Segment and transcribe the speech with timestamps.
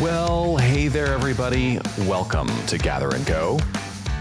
[0.00, 1.78] Well, hey there, everybody.
[1.98, 3.58] Welcome to Gather and Go,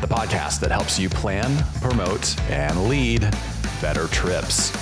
[0.02, 3.22] the podcast that helps you plan, promote, and lead
[3.82, 4.74] better trips.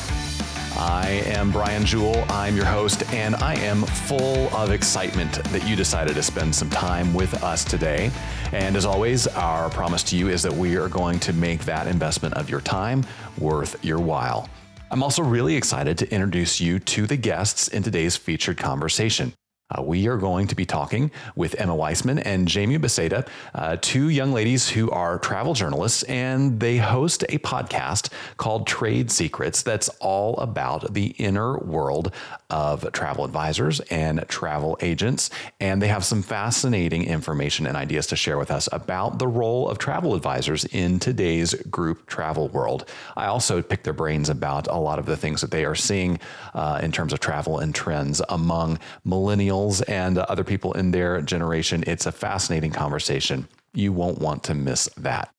[0.75, 2.25] I am Brian Jewell.
[2.29, 6.71] I'm your host, and I am full of excitement that you decided to spend some
[6.71, 8.09] time with us today.
[8.51, 11.85] And as always, our promise to you is that we are going to make that
[11.85, 13.05] investment of your time
[13.37, 14.49] worth your while.
[14.89, 19.33] I'm also really excited to introduce you to the guests in today's featured conversation.
[19.69, 24.07] Uh, we are going to be talking with Emma Weissmann and Jamie Biesiada, uh, two
[24.07, 29.89] young ladies who are travel journalists, and they host a podcast called Trade Secrets that's
[29.99, 32.13] all about the inner world
[32.49, 35.29] of travel advisors and travel agents.
[35.59, 39.67] And they have some fascinating information and ideas to share with us about the role
[39.69, 42.89] of travel advisors in today's group travel world.
[43.17, 46.21] I also picked their brains about a lot of the things that they are seeing
[46.53, 51.21] uh, in terms of travel and trends among millennials millennials and other people in their
[51.21, 51.83] generation.
[51.87, 53.47] It's a fascinating conversation.
[53.73, 55.31] You won't want to miss that.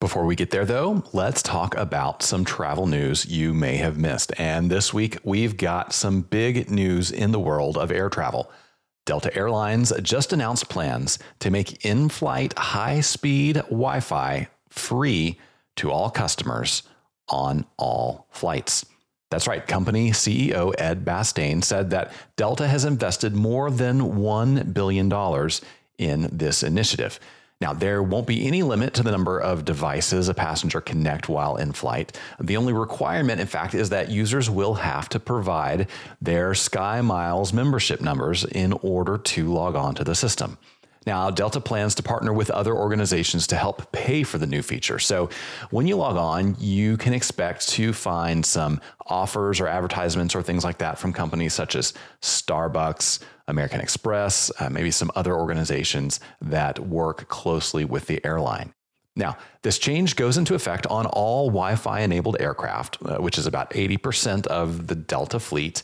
[0.00, 4.30] Before we get there, though, let's talk about some travel news you may have missed.
[4.38, 8.50] And this week, we've got some big news in the world of air travel.
[9.06, 15.38] Delta Airlines just announced plans to make in flight high speed Wi Fi free
[15.76, 16.82] to all customers
[17.28, 18.84] on all flights.
[19.30, 19.66] That's right.
[19.66, 25.12] Company CEO Ed Bastian said that Delta has invested more than $1 billion
[25.98, 27.18] in this initiative.
[27.58, 31.56] Now, there won't be any limit to the number of devices a passenger connect while
[31.56, 32.16] in flight.
[32.38, 35.88] The only requirement, in fact, is that users will have to provide
[36.20, 40.58] their SkyMiles membership numbers in order to log on to the system.
[41.06, 44.98] Now, Delta plans to partner with other organizations to help pay for the new feature.
[44.98, 45.30] So,
[45.70, 50.64] when you log on, you can expect to find some offers or advertisements or things
[50.64, 56.80] like that from companies such as Starbucks, American Express, uh, maybe some other organizations that
[56.80, 58.72] work closely with the airline.
[59.14, 63.46] Now, this change goes into effect on all Wi Fi enabled aircraft, uh, which is
[63.46, 65.82] about 80% of the Delta fleet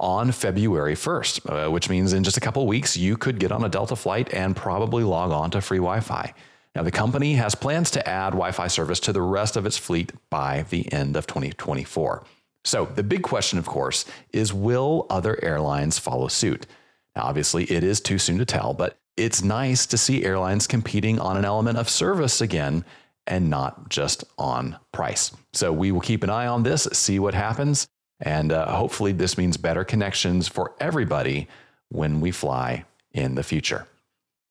[0.00, 3.62] on February 1st, uh, which means in just a couple weeks, you could get on
[3.62, 6.32] a Delta flight and probably log on to free Wi Fi.
[6.74, 9.76] Now, the company has plans to add Wi Fi service to the rest of its
[9.76, 12.24] fleet by the end of 2024.
[12.64, 16.66] So, the big question, of course, is will other airlines follow suit?
[17.14, 21.18] Now, obviously, it is too soon to tell, but it's nice to see airlines competing
[21.18, 22.84] on an element of service again
[23.26, 25.32] and not just on price.
[25.52, 27.88] So, we will keep an eye on this, see what happens.
[28.20, 31.48] And uh, hopefully, this means better connections for everybody
[31.88, 33.86] when we fly in the future.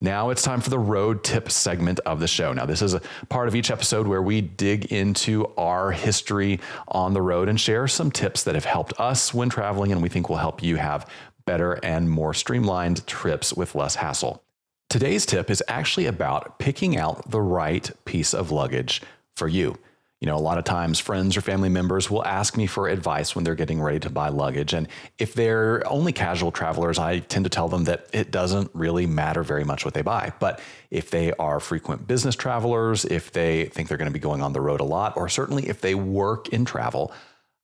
[0.01, 2.53] Now it's time for the road tip segment of the show.
[2.53, 7.13] Now, this is a part of each episode where we dig into our history on
[7.13, 10.29] the road and share some tips that have helped us when traveling and we think
[10.29, 11.09] will help you have
[11.45, 14.41] better and more streamlined trips with less hassle.
[14.89, 19.01] Today's tip is actually about picking out the right piece of luggage
[19.35, 19.77] for you.
[20.21, 23.35] You know, a lot of times friends or family members will ask me for advice
[23.35, 24.73] when they're getting ready to buy luggage.
[24.73, 29.05] And if they're only casual travelers, I tend to tell them that it doesn't really
[29.05, 30.33] matter very much what they buy.
[30.39, 30.59] But
[30.91, 34.51] if they are frequent business travelers, if they think they're going to be going on
[34.51, 37.13] the road a lot, or certainly if they work in travel,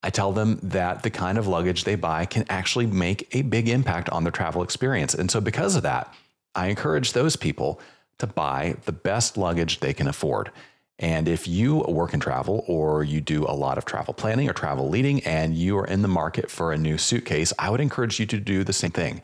[0.02, 3.68] I tell them that the kind of luggage they buy can actually make a big
[3.68, 5.14] impact on their travel experience.
[5.14, 6.14] And so, because of that,
[6.54, 7.82] I encourage those people
[8.20, 10.52] to buy the best luggage they can afford.
[11.00, 14.54] And if you work in travel or you do a lot of travel planning or
[14.54, 18.20] travel leading and you are in the market for a new suitcase, I would encourage
[18.20, 19.22] you to do the same thing.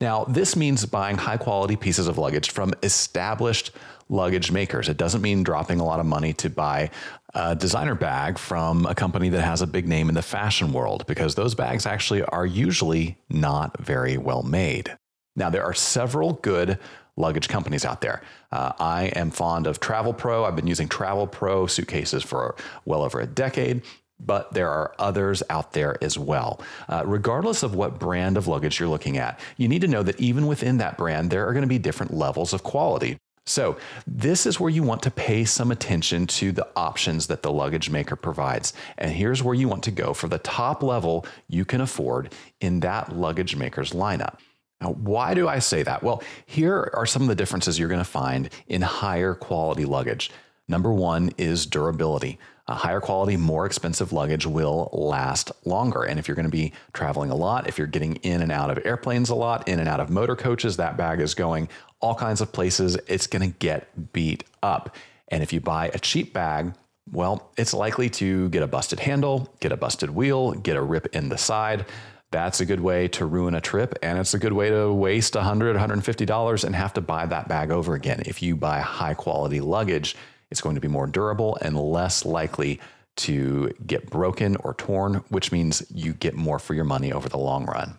[0.00, 3.72] Now, this means buying high quality pieces of luggage from established
[4.08, 4.88] luggage makers.
[4.88, 6.90] It doesn't mean dropping a lot of money to buy
[7.34, 11.06] a designer bag from a company that has a big name in the fashion world,
[11.06, 14.96] because those bags actually are usually not very well made.
[15.36, 16.78] Now, there are several good
[17.20, 18.22] luggage companies out there.
[18.50, 20.46] Uh, I am fond of Travelpro.
[20.46, 23.82] I've been using Travelpro suitcases for well over a decade
[24.24, 26.60] but there are others out there as well.
[26.88, 30.20] Uh, regardless of what brand of luggage you're looking at, you need to know that
[30.20, 33.16] even within that brand, there are going to be different levels of quality.
[33.46, 37.50] So, this is where you want to pay some attention to the options that the
[37.50, 38.74] luggage maker provides.
[38.98, 42.80] And here's where you want to go for the top level you can afford in
[42.80, 44.36] that luggage maker's lineup.
[44.80, 46.02] Now, why do I say that?
[46.02, 50.30] Well, here are some of the differences you're going to find in higher quality luggage.
[50.68, 52.38] Number one is durability.
[52.66, 56.04] A higher quality, more expensive luggage will last longer.
[56.04, 58.70] And if you're going to be traveling a lot, if you're getting in and out
[58.70, 61.68] of airplanes a lot, in and out of motor coaches, that bag is going
[61.98, 62.96] all kinds of places.
[63.08, 64.94] It's going to get beat up.
[65.28, 66.72] And if you buy a cheap bag,
[67.10, 71.06] well, it's likely to get a busted handle, get a busted wheel, get a rip
[71.14, 71.86] in the side
[72.30, 75.34] that's a good way to ruin a trip and it's a good way to waste
[75.34, 79.60] $100 $150 and have to buy that bag over again if you buy high quality
[79.60, 80.16] luggage
[80.50, 82.80] it's going to be more durable and less likely
[83.16, 87.38] to get broken or torn which means you get more for your money over the
[87.38, 87.98] long run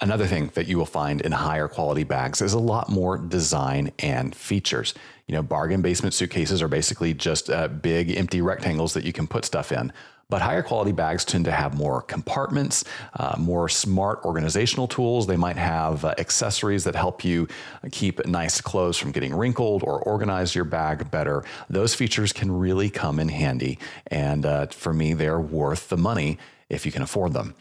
[0.00, 3.92] Another thing that you will find in higher quality bags is a lot more design
[4.00, 4.92] and features.
[5.28, 9.26] You know, bargain basement suitcases are basically just uh, big empty rectangles that you can
[9.26, 9.92] put stuff in.
[10.34, 12.82] But higher quality bags tend to have more compartments,
[13.20, 15.28] uh, more smart organizational tools.
[15.28, 17.46] They might have uh, accessories that help you
[17.92, 21.44] keep nice clothes from getting wrinkled or organize your bag better.
[21.70, 23.78] Those features can really come in handy.
[24.08, 26.38] And uh, for me, they're worth the money
[26.68, 27.54] if you can afford them.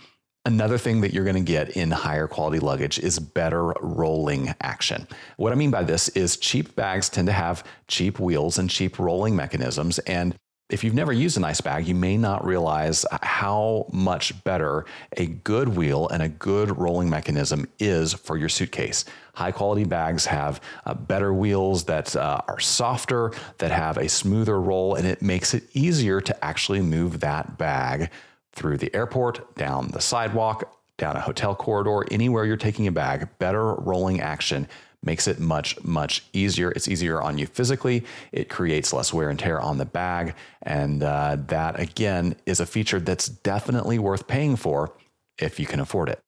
[0.44, 5.08] Another thing that you're going to get in higher quality luggage is better rolling action.
[5.38, 8.98] What I mean by this is cheap bags tend to have cheap wheels and cheap
[8.98, 10.00] rolling mechanisms.
[10.00, 10.36] And
[10.74, 14.86] if you've never used an ice bag, you may not realize how much better
[15.18, 19.06] a good wheel and a good rolling mechanism is for your suitcase.
[19.36, 24.60] High quality bags have uh, better wheels that uh, are softer, that have a smoother
[24.60, 28.10] roll, and it makes it easier to actually move that bag
[28.54, 33.30] through the airport, down the sidewalk, down a hotel corridor, anywhere you're taking a bag,
[33.38, 34.68] better rolling action
[35.04, 36.72] makes it much, much easier.
[36.72, 38.04] It's easier on you physically.
[38.32, 40.36] It creates less wear and tear on the bag.
[40.62, 44.94] And uh, that, again, is a feature that's definitely worth paying for
[45.38, 46.20] if you can afford it.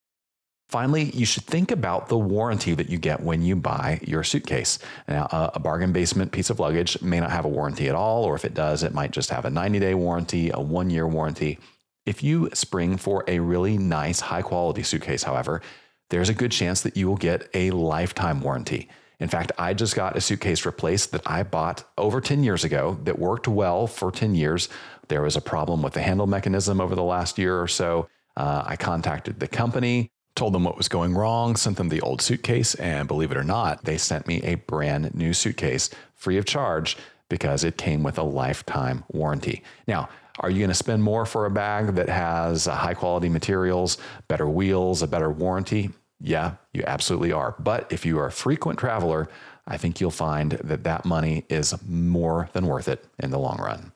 [0.69, 4.79] Finally, you should think about the warranty that you get when you buy your suitcase.
[5.07, 8.35] Now, a bargain basement piece of luggage may not have a warranty at all, or
[8.35, 11.59] if it does, it might just have a 90 day warranty, a one year warranty.
[12.07, 15.61] If you spring for a really nice, high quality suitcase, however,
[16.09, 18.89] there's a good chance that you will get a lifetime warranty.
[19.19, 22.99] In fact, I just got a suitcase replaced that I bought over 10 years ago
[23.03, 24.67] that worked well for 10 years.
[25.07, 28.09] There was a problem with the handle mechanism over the last year or so.
[28.35, 32.21] Uh, I contacted the company, told them what was going wrong, sent them the old
[32.21, 36.45] suitcase, and believe it or not, they sent me a brand new suitcase free of
[36.45, 36.97] charge
[37.29, 39.63] because it came with a lifetime warranty.
[39.87, 40.09] Now,
[40.39, 43.97] are you going to spend more for a bag that has high quality materials,
[44.27, 45.91] better wheels, a better warranty?
[46.19, 47.55] Yeah, you absolutely are.
[47.59, 49.29] But if you are a frequent traveler,
[49.67, 53.57] I think you'll find that that money is more than worth it in the long
[53.57, 53.91] run.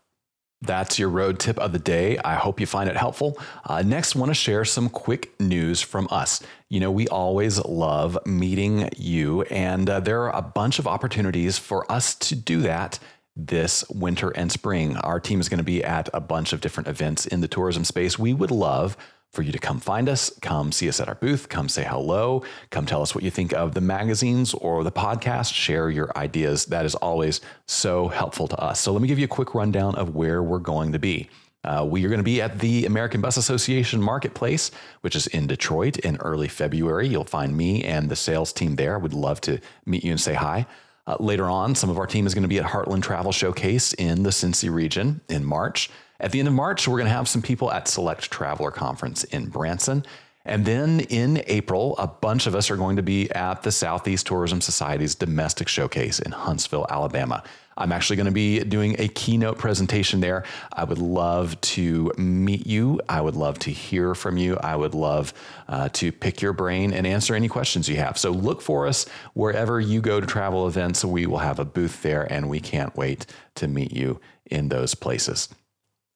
[0.61, 2.17] That's your road tip of the day.
[2.17, 3.39] I hope you find it helpful.
[3.63, 6.43] Uh, next, want to share some quick news from us.
[6.69, 11.57] You know, we always love meeting you, and uh, there are a bunch of opportunities
[11.57, 12.99] for us to do that
[13.47, 14.97] this winter and spring.
[14.97, 17.83] Our team is going to be at a bunch of different events in the tourism
[17.83, 18.19] space.
[18.19, 18.97] We would love
[19.31, 22.43] for you to come find us, come see us at our booth, come say hello,
[22.71, 26.65] come tell us what you think of the magazines or the podcast, share your ideas.
[26.65, 28.79] That is always so helpful to us.
[28.79, 31.29] So let me give you a quick rundown of where we're going to be.
[31.63, 34.71] Uh, we are going to be at the American Bus Association Marketplace,
[35.01, 37.07] which is in Detroit in early February.
[37.07, 38.97] You'll find me and the sales team there.
[38.97, 40.65] Would love to meet you and say hi.
[41.09, 43.93] Uh, later on, some of our team is going to be at Heartland Travel Showcase
[43.93, 45.89] in the Cincy region in March.
[46.19, 49.23] At the end of March, we're going to have some people at Select Traveler Conference
[49.23, 50.05] in Branson.
[50.49, 54.25] And then in April, a bunch of us are going to be at the Southeast
[54.25, 57.43] Tourism Society's domestic showcase in Huntsville, Alabama.
[57.77, 60.43] I'm actually going to be doing a keynote presentation there.
[60.73, 62.99] I would love to meet you.
[63.07, 64.57] I would love to hear from you.
[64.57, 65.33] I would love
[65.67, 68.17] uh, to pick your brain and answer any questions you have.
[68.17, 71.05] So look for us wherever you go to travel events.
[71.05, 74.95] We will have a booth there, and we can't wait to meet you in those
[74.95, 75.47] places.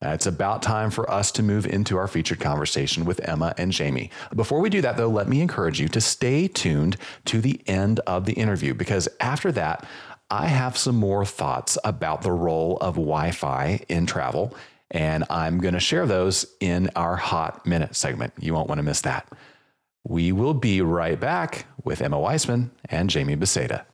[0.04, 3.72] Uh, it's about time for us to move into our featured conversation with Emma and
[3.72, 4.10] Jamie.
[4.36, 8.00] Before we do that, though, let me encourage you to stay tuned to the end
[8.02, 9.86] of the interview because after that,
[10.30, 14.56] I have some more thoughts about the role of Wi Fi in travel,
[14.92, 18.34] and I'm going to share those in our Hot Minute segment.
[18.40, 19.32] You won't want to miss that.
[20.04, 23.86] We will be right back with Emma Weissmann and Jamie Biesiada.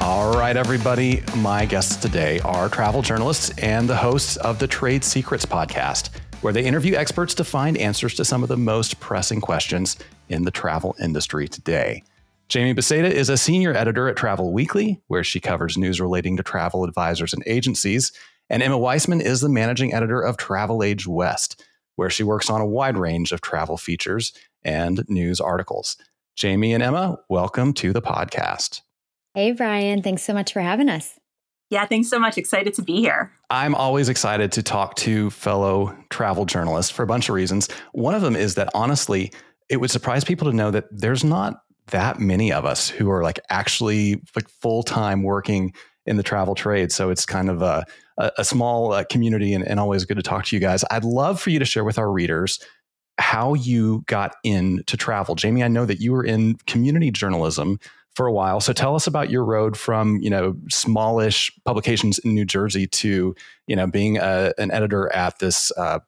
[0.00, 1.24] All right, everybody.
[1.38, 6.52] My guests today are travel journalists and the hosts of the Trade Secrets podcast, where
[6.52, 10.52] they interview experts to find answers to some of the most pressing questions in the
[10.52, 12.04] travel industry today.
[12.48, 16.44] Jamie Biesiada is a senior editor at Travel Weekly, where she covers news relating to
[16.44, 18.12] travel advisors and agencies.
[18.48, 21.64] And Emma Weissmann is the managing editor of Travel Age West,
[21.96, 25.96] where she works on a wide range of travel features and news articles.
[26.36, 28.82] Jamie and Emma, welcome to the podcast.
[29.38, 30.02] Hey, Brian.
[30.02, 31.14] Thanks so much for having us.
[31.70, 32.36] Yeah, thanks so much.
[32.36, 33.30] Excited to be here.
[33.50, 37.68] I'm always excited to talk to fellow travel journalists for a bunch of reasons.
[37.92, 39.32] One of them is that honestly,
[39.70, 43.22] it would surprise people to know that there's not that many of us who are
[43.22, 45.72] like actually like full time working
[46.04, 46.90] in the travel trade.
[46.90, 50.22] So it's kind of a, a, a small uh, community and, and always good to
[50.24, 50.84] talk to you guys.
[50.90, 52.58] I'd love for you to share with our readers
[53.18, 55.36] how you got into travel.
[55.36, 57.78] Jamie, I know that you were in community journalism
[58.18, 58.58] for a while.
[58.58, 63.32] So tell us about your road from, you know, smallish publications in New Jersey to,
[63.68, 66.00] you know, being a, an editor at this uh,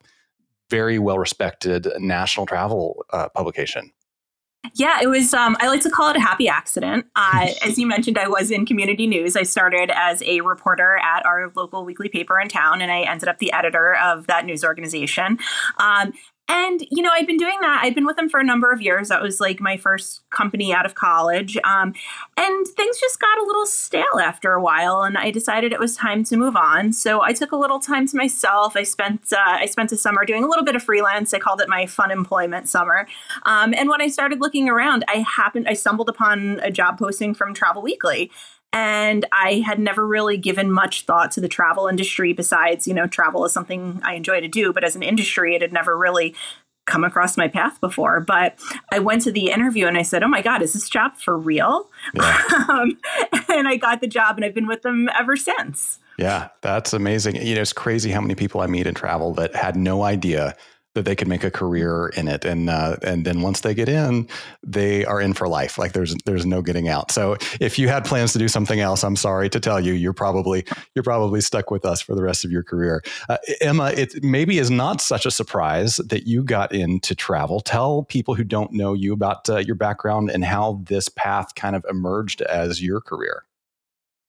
[0.71, 3.93] very well respected national travel uh, publication.
[4.75, 5.33] Yeah, it was.
[5.33, 7.07] Um, I like to call it a happy accident.
[7.15, 9.37] Uh, as you mentioned, I was in community news.
[9.37, 13.29] I started as a reporter at our local weekly paper in town, and I ended
[13.29, 15.39] up the editor of that news organization.
[15.79, 16.13] Um,
[16.51, 17.81] and, you know, I've been doing that.
[17.85, 19.09] I've been with them for a number of years.
[19.09, 21.57] That was like my first company out of college.
[21.63, 21.95] Um,
[22.37, 25.03] and things just got a little stale after a while.
[25.03, 26.93] And I decided it was time to move on.
[26.93, 28.75] So I took a little time to myself.
[28.75, 31.33] I spent, uh, I spent a summer doing a little bit of freelance.
[31.33, 33.07] I called it my fun employment summer.
[33.45, 37.33] Um, and when I started looking around, I happened, I stumbled upon a job posting
[37.33, 38.29] from Travel Weekly
[38.73, 43.07] and I had never really given much thought to the travel industry besides, you know,
[43.07, 46.35] travel is something I enjoy to do, but as an industry, it had never really
[46.87, 48.21] come across my path before.
[48.21, 48.59] But
[48.93, 51.37] I went to the interview and I said, Oh my God, is this job for
[51.37, 51.89] real?
[52.15, 52.43] Yeah.
[52.69, 52.99] um,
[53.49, 55.99] and I got the job and I've been with them ever since.
[56.19, 57.37] Yeah, that's amazing.
[57.37, 60.57] You know, it's crazy how many people I meet in travel that had no idea
[60.95, 62.45] that they could make a career in it.
[62.45, 64.29] And uh, and then once they get in
[64.63, 65.79] they are in for life.
[65.79, 67.11] Like there's there's no getting out.
[67.11, 70.13] So if you had plans to do something else i'm sorry to tell you you're
[70.13, 73.03] probably you're probably stuck with us for the rest of your career.
[73.29, 77.61] Uh, emma it maybe is not such a surprise that you got into travel.
[77.61, 81.77] Tell people who don't know you about uh, your background and how this path kind
[81.77, 83.45] of emerged as your career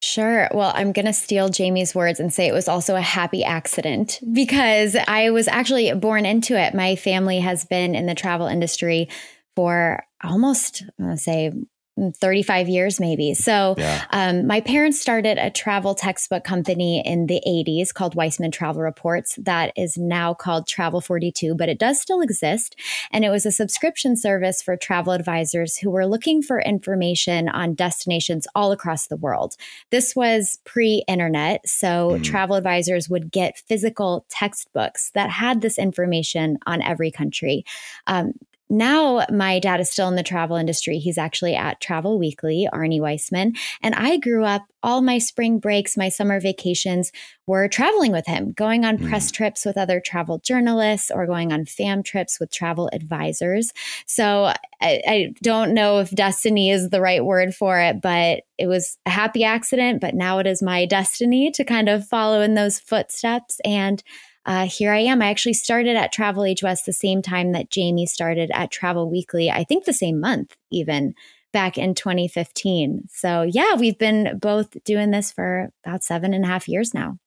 [0.04, 0.50] Sure.
[0.52, 4.20] Well, I'm going to steal Jamie's words and say it was also a happy accident
[4.34, 6.74] because I was actually born into it.
[6.74, 9.10] My family has been in the travel industry
[9.56, 11.52] for almost, I'm going to say,
[11.98, 13.34] 35 years maybe.
[13.34, 14.06] So yeah.
[14.12, 19.38] um, my parents started a travel textbook company in the 80s called Weissmann Travel Reports
[19.42, 22.76] that is now called Travel 42, but it does still exist.
[23.12, 27.76] And it was a subscription service for travel advisors who were looking for information on
[27.76, 29.56] destinations all across the world.
[29.90, 32.24] This was pre-internet, so mm.
[32.24, 37.66] travel advisors would get physical textbooks that had this information on every country.
[38.08, 38.34] Um,
[38.72, 40.98] now my dad is still in the travel industry.
[40.98, 43.58] He's actually at Travel Weekly, Arnie Weissmann.
[43.84, 47.12] And I grew up, all my spring breaks, my summer vacations
[47.46, 49.10] were traveling with him, going on mm.
[49.10, 53.74] press trips with other travel journalists or going on fam trips with travel advisors.
[54.06, 58.68] So I, I don't know if destiny is the right word for it, but it
[58.68, 60.00] was a happy accident.
[60.00, 63.60] But now it is my destiny to kind of follow in those footsteps.
[63.66, 64.02] And
[64.46, 65.22] uh, here I am.
[65.22, 69.10] I actually started at Travel Age West the same time that Jamie started at Travel
[69.10, 71.14] Weekly, I think the same month, even
[71.54, 73.08] back in 2015.
[73.10, 77.18] So, yeah, we've been both doing this for about seven and a half years now.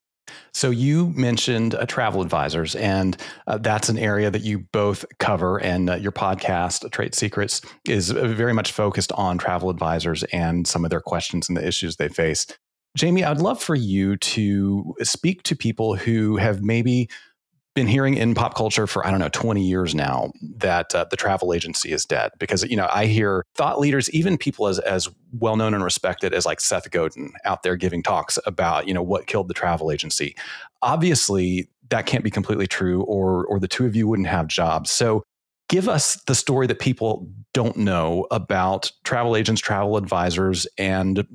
[0.52, 3.16] So you mentioned uh, travel advisors, and
[3.46, 5.58] uh, that's an area that you both cover.
[5.58, 10.66] And uh, your podcast, Trade Secrets, is uh, very much focused on travel advisors and
[10.66, 12.46] some of their questions and the issues they face.
[12.96, 17.08] Jamie, I'd love for you to speak to people who have maybe
[17.74, 21.16] been hearing in pop culture for I don't know 20 years now that uh, the
[21.16, 22.30] travel agency is dead.
[22.38, 26.32] Because you know I hear thought leaders even people as as well known and respected
[26.32, 29.90] as like Seth Godin out there giving talks about you know what killed the travel
[29.90, 30.36] agency.
[30.82, 34.90] Obviously that can't be completely true or or the two of you wouldn't have jobs.
[34.90, 35.24] So
[35.68, 41.26] give us the story that people don't know about travel agents, travel advisors, and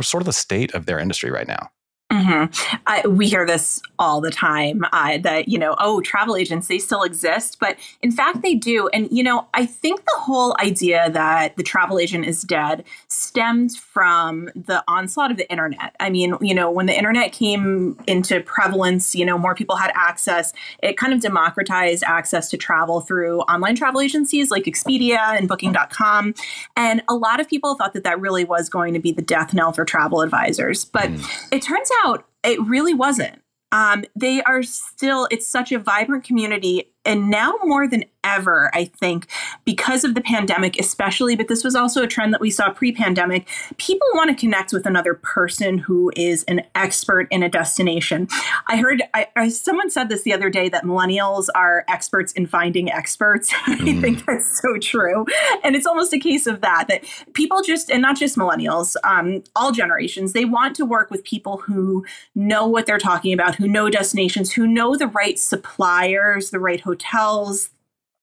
[0.00, 1.70] sort of the state of their industry right now.
[2.10, 2.78] Mm-hmm.
[2.86, 6.78] I, we hear this all the time uh, that, you know, oh, travel agents, they
[6.78, 7.58] still exist.
[7.60, 8.88] But in fact, they do.
[8.88, 13.76] And, you know, I think the whole idea that the travel agent is dead stems
[13.76, 15.94] from the onslaught of the internet.
[16.00, 19.92] I mean, you know, when the internet came into prevalence, you know, more people had
[19.94, 20.54] access.
[20.82, 26.34] It kind of democratized access to travel through online travel agencies like Expedia and Booking.com.
[26.74, 29.52] And a lot of people thought that that really was going to be the death
[29.52, 30.86] knell for travel advisors.
[30.86, 31.52] But mm.
[31.52, 33.42] it turns out it really wasn't.
[33.70, 36.90] Um, they are still, it's such a vibrant community.
[37.04, 39.26] And now more than ever, I think,
[39.64, 42.92] because of the pandemic, especially, but this was also a trend that we saw pre
[42.92, 43.48] pandemic.
[43.76, 48.28] People want to connect with another person who is an expert in a destination.
[48.66, 52.46] I heard I, I, someone said this the other day that millennials are experts in
[52.46, 53.52] finding experts.
[53.52, 53.88] Mm.
[53.98, 55.24] I think that's so true.
[55.64, 59.42] And it's almost a case of that, that people just, and not just millennials, um,
[59.56, 62.04] all generations, they want to work with people who
[62.34, 66.80] know what they're talking about, who know destinations, who know the right suppliers, the right
[66.80, 67.70] hotels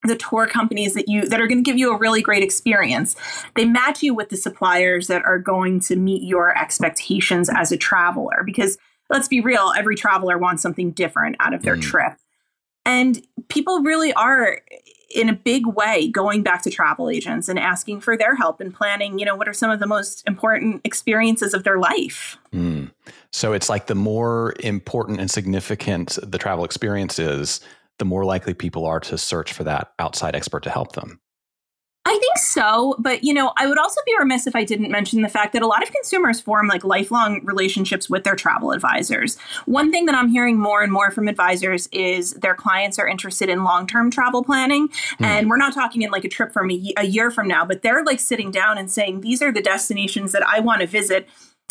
[0.05, 3.15] the tour companies that you that are going to give you a really great experience
[3.55, 7.77] they match you with the suppliers that are going to meet your expectations as a
[7.77, 8.77] traveler because
[9.09, 11.81] let's be real every traveler wants something different out of their mm.
[11.81, 12.13] trip
[12.85, 14.61] and people really are
[15.13, 18.71] in a big way going back to travel agents and asking for their help in
[18.71, 22.91] planning you know what are some of the most important experiences of their life mm.
[23.31, 27.61] so it's like the more important and significant the travel experience is
[27.99, 31.19] the more likely people are to search for that outside expert to help them.
[32.07, 35.23] I think so, but you know, I would also be remiss if I didn't mention
[35.23, 39.39] the fact that a lot of consumers form like lifelong relationships with their travel advisors.
[39.65, 43.49] One thing that I'm hearing more and more from advisors is their clients are interested
[43.49, 45.25] in long-term travel planning, mm.
[45.25, 47.81] and we're not talking in like a trip from a, a year from now, but
[47.81, 51.27] they're like sitting down and saying these are the destinations that I want to visit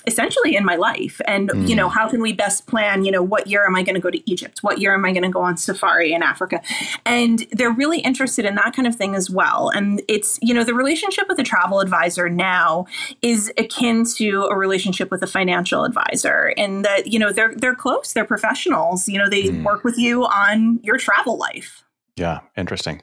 [0.07, 1.21] essentially in my life.
[1.27, 1.69] And mm.
[1.69, 4.01] you know how can we best plan you know what year am i going to
[4.01, 4.63] go to egypt?
[4.63, 6.61] What year am i going to go on safari in africa?
[7.05, 9.71] And they're really interested in that kind of thing as well.
[9.71, 12.87] And it's you know the relationship with a travel advisor now
[13.23, 17.75] is akin to a relationship with a financial advisor in that you know they're they're
[17.75, 19.63] close they're professionals you know they mm.
[19.63, 21.85] work with you on your travel life.
[22.17, 23.01] Yeah interesting.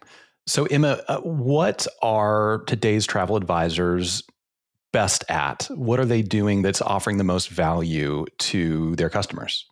[0.48, 4.24] So emma uh, what are today's travel advisors
[4.92, 5.70] best at?
[5.74, 9.66] What are they doing that's offering the most value to their customers?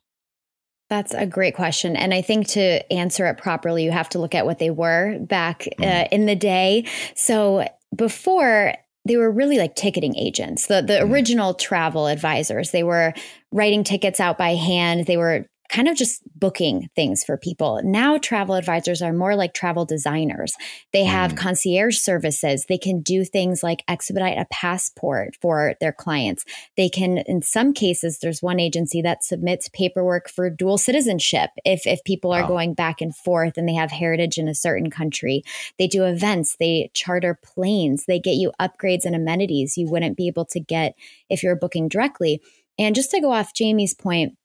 [0.89, 1.95] That's a great question.
[1.95, 5.19] And I think to answer it properly, you have to look at what they were
[5.19, 5.85] back mm.
[5.85, 6.85] uh, in the day.
[7.15, 8.73] So before,
[9.05, 11.11] they were really like ticketing agents, the, the mm.
[11.11, 12.71] original travel advisors.
[12.71, 13.13] They were
[13.51, 15.05] writing tickets out by hand.
[15.05, 17.79] They were kind of just booking things for people.
[17.83, 20.55] Now, travel advisors are more like travel designers.
[20.93, 21.37] They have mm.
[21.37, 22.65] concierge services.
[22.67, 26.43] They can do things like expedite a passport for their clients.
[26.75, 31.85] They can, in some cases, there's one agency that submits paperwork for dual citizenship if,
[31.85, 32.47] if people are wow.
[32.47, 35.43] going back and forth and they have heritage in a certain country.
[35.77, 40.27] They do events, they charter planes, they get you upgrades and amenities you wouldn't be
[40.27, 40.95] able to get
[41.29, 42.41] if you're booking directly.
[42.79, 44.37] And just to go off Jamie's point,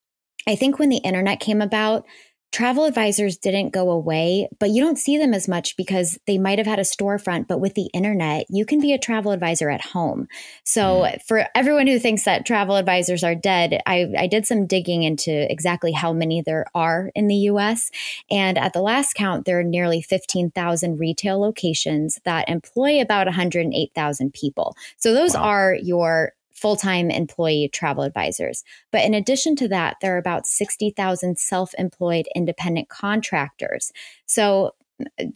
[0.47, 2.07] I think when the internet came about,
[2.55, 6.59] travel advisors didn't go away, but you don't see them as much because they might
[6.59, 7.49] have had a storefront.
[7.49, 10.29] But with the internet, you can be a travel advisor at home.
[10.63, 11.21] So, mm.
[11.23, 15.51] for everyone who thinks that travel advisors are dead, I, I did some digging into
[15.51, 17.91] exactly how many there are in the US.
[18.31, 24.33] And at the last count, there are nearly 15,000 retail locations that employ about 108,000
[24.33, 24.77] people.
[24.97, 25.43] So, those wow.
[25.43, 28.65] are your full time employee travel advisors.
[28.91, 33.93] But in addition to that, there are about 60,000 self employed independent contractors.
[34.25, 34.73] So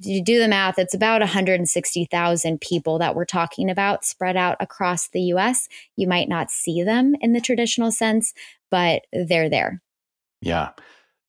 [0.01, 5.09] you do the math, it's about 160,000 people that we're talking about spread out across
[5.09, 5.69] the US.
[5.97, 8.33] You might not see them in the traditional sense,
[8.71, 9.83] but they're there.
[10.41, 10.71] Yeah.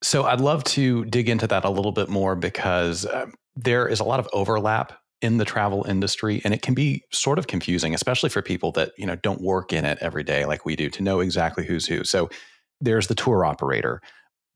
[0.02, 3.26] So I'd love to dig into that a little bit more because uh,
[3.58, 7.38] there is a lot of overlap in the travel industry and it can be sort
[7.38, 10.66] of confusing especially for people that you know don't work in it every day like
[10.66, 12.04] we do to know exactly who's who.
[12.04, 12.30] So
[12.82, 14.02] there's the tour operator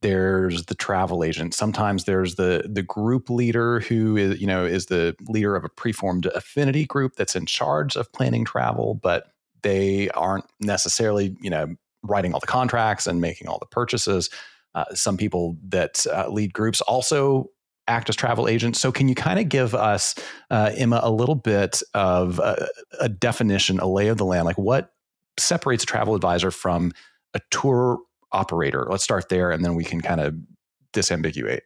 [0.02, 4.88] there's the travel agent sometimes there's the the group leader who is you know is
[4.88, 9.28] the leader of a preformed affinity group that's in charge of planning travel but
[9.62, 14.30] they aren't necessarily you know writing all the contracts and making all the purchases.
[14.76, 17.50] Uh, some people that uh, lead groups also
[17.88, 18.80] act as travel agents.
[18.80, 20.16] So, can you kind of give us,
[20.50, 22.68] uh, Emma, a little bit of a,
[23.00, 24.46] a, definition, a lay of the land?
[24.46, 24.94] Like, what
[25.38, 26.92] separates a travel advisor from
[27.34, 28.00] a tour
[28.32, 28.88] operator?
[28.90, 30.36] Let's start there, and then we can kind of
[30.94, 31.62] disambiguate.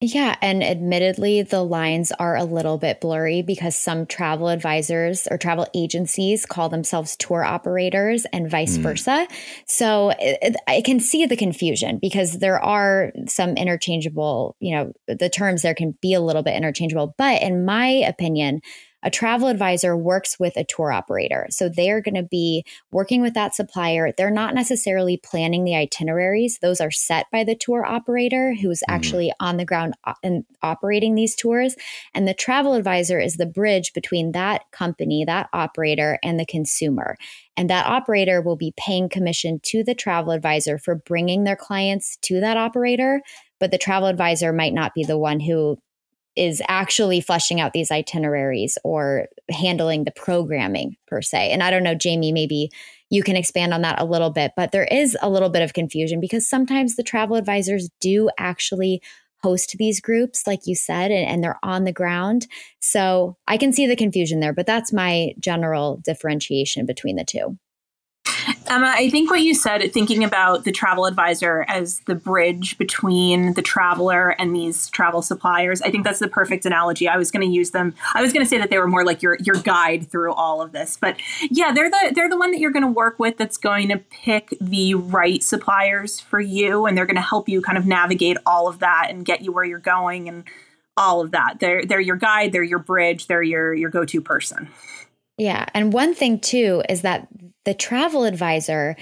[0.00, 0.36] Yeah.
[0.40, 5.66] And admittedly, the lines are a little bit blurry because some travel advisors or travel
[5.74, 8.82] agencies call themselves tour operators and vice mm.
[8.82, 9.26] versa.
[9.66, 15.28] So it, I can see the confusion because there are some interchangeable, you know, the
[15.28, 17.16] terms there can be a little bit interchangeable.
[17.18, 18.60] But in my opinion,
[19.02, 21.46] a travel advisor works with a tour operator.
[21.50, 24.12] So they're going to be working with that supplier.
[24.16, 28.94] They're not necessarily planning the itineraries, those are set by the tour operator who's mm-hmm.
[28.94, 31.76] actually on the ground and operating these tours.
[32.14, 37.16] And the travel advisor is the bridge between that company, that operator, and the consumer.
[37.56, 42.16] And that operator will be paying commission to the travel advisor for bringing their clients
[42.22, 43.20] to that operator
[43.60, 45.78] but the travel advisor might not be the one who
[46.38, 51.50] is actually fleshing out these itineraries or handling the programming per se.
[51.50, 52.70] And I don't know, Jamie, maybe
[53.10, 55.72] you can expand on that a little bit, but there is a little bit of
[55.72, 59.02] confusion because sometimes the travel advisors do actually
[59.42, 62.46] host these groups, like you said, and, and, they're on the ground.
[62.80, 67.56] So I can see the confusion there, but that's my general differentiation between the two.
[68.70, 73.54] Emma, I think what you said, thinking about the travel advisor as the bridge between
[73.54, 77.08] the traveler and these travel suppliers, I think that's the perfect analogy.
[77.08, 77.94] I was going to use them.
[78.14, 80.62] I was going to say that they were more like your your guide through all
[80.62, 81.16] of this, but
[81.50, 83.98] yeah, they're the they're the one that you're going to work with that's going to
[83.98, 88.36] pick the right suppliers for you, and they're going to help you kind of navigate
[88.46, 90.44] all of that and get you where you're going and
[90.96, 91.60] all of that.
[91.60, 94.68] They're they're your guide, they're your bridge, they're your your go to person.
[95.38, 95.66] Yeah.
[95.72, 97.28] And one thing too is that
[97.68, 98.96] the travel advisor,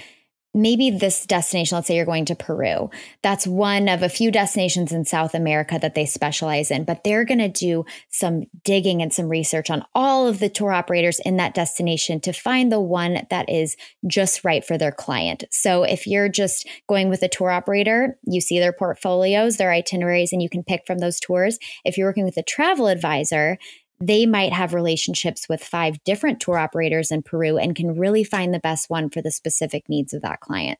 [0.53, 2.89] maybe this destination, let's say you're going to Peru,
[3.23, 7.23] that's one of a few destinations in South America that they specialize in, but they're
[7.23, 11.37] going to do some digging and some research on all of the tour operators in
[11.37, 15.45] that destination to find the one that is just right for their client.
[15.49, 20.33] So if you're just going with a tour operator, you see their portfolios, their itineraries,
[20.33, 21.57] and you can pick from those tours.
[21.85, 23.59] If you're working with a travel advisor,
[23.99, 28.53] they might have relationships with five different tour operators in Peru and can really find
[28.53, 30.79] the best one for the specific needs of that client.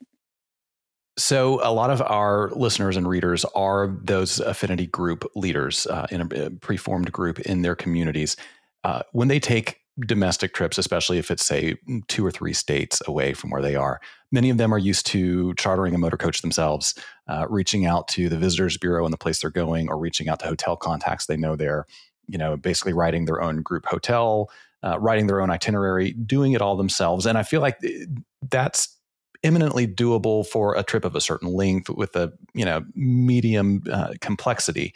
[1.16, 6.20] So, a lot of our listeners and readers are those affinity group leaders uh, in
[6.20, 8.36] a preformed group in their communities.
[8.84, 11.74] Uh, when they take domestic trips, especially if it's, say,
[12.06, 14.00] two or three states away from where they are,
[14.30, 16.94] many of them are used to chartering a motor coach themselves,
[17.26, 20.38] uh, reaching out to the visitors bureau in the place they're going, or reaching out
[20.38, 21.84] to hotel contacts they know there
[22.28, 24.50] you know, basically writing their own group hotel,
[24.84, 27.26] uh, writing their own itinerary, doing it all themselves.
[27.26, 28.04] And I feel like eh,
[28.50, 28.96] that's
[29.42, 34.14] eminently doable for a trip of a certain length with a you know medium uh,
[34.20, 34.94] complexity.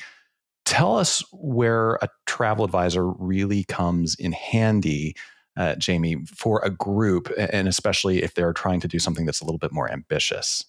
[0.64, 5.16] Tell us where a travel advisor really comes in handy,
[5.57, 9.45] uh, Jamie, for a group, and especially if they're trying to do something that's a
[9.45, 10.64] little bit more ambitious.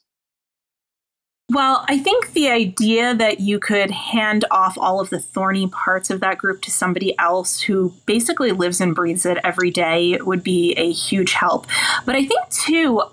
[1.54, 6.10] Well, I think the idea that you could hand off all of the thorny parts
[6.10, 10.44] of that group to somebody else who basically lives and breathes it every day would
[10.44, 11.68] be a huge help.
[12.08, 13.04] But I think, too,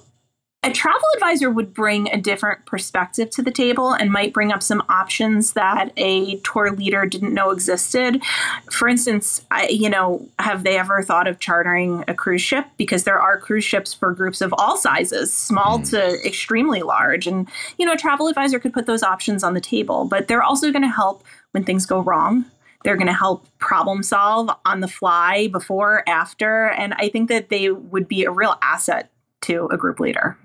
[0.62, 4.62] a travel advisor would bring a different perspective to the table and might bring up
[4.62, 8.22] some options that a tour leader didn't know existed.
[8.70, 12.66] For instance, I, you know, have they ever thought of chartering a cruise ship?
[12.76, 15.90] Because there are cruise ships for groups of all sizes, small mm.
[15.90, 17.26] to extremely large.
[17.26, 20.42] And, you know, a travel advisor could put those options on the table, but they're
[20.42, 22.44] also going to help when things go wrong.
[22.84, 26.66] They're going to help problem solve on the fly before, after.
[26.66, 29.10] And I think that they would be a real asset
[29.42, 30.36] to a group leader.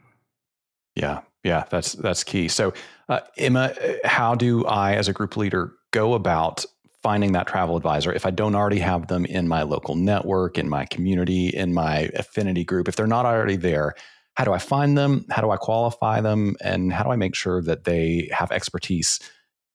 [0.95, 2.47] Yeah, yeah, that's that's key.
[2.47, 2.73] So,
[3.09, 6.65] uh, Emma, uh, how do I, as a group leader, go about
[7.03, 10.69] finding that travel advisor if I don't already have them in my local network, in
[10.69, 12.87] my community, in my affinity group?
[12.87, 13.93] If they're not already there,
[14.35, 15.25] how do I find them?
[15.29, 16.55] How do I qualify them?
[16.61, 19.19] And how do I make sure that they have expertise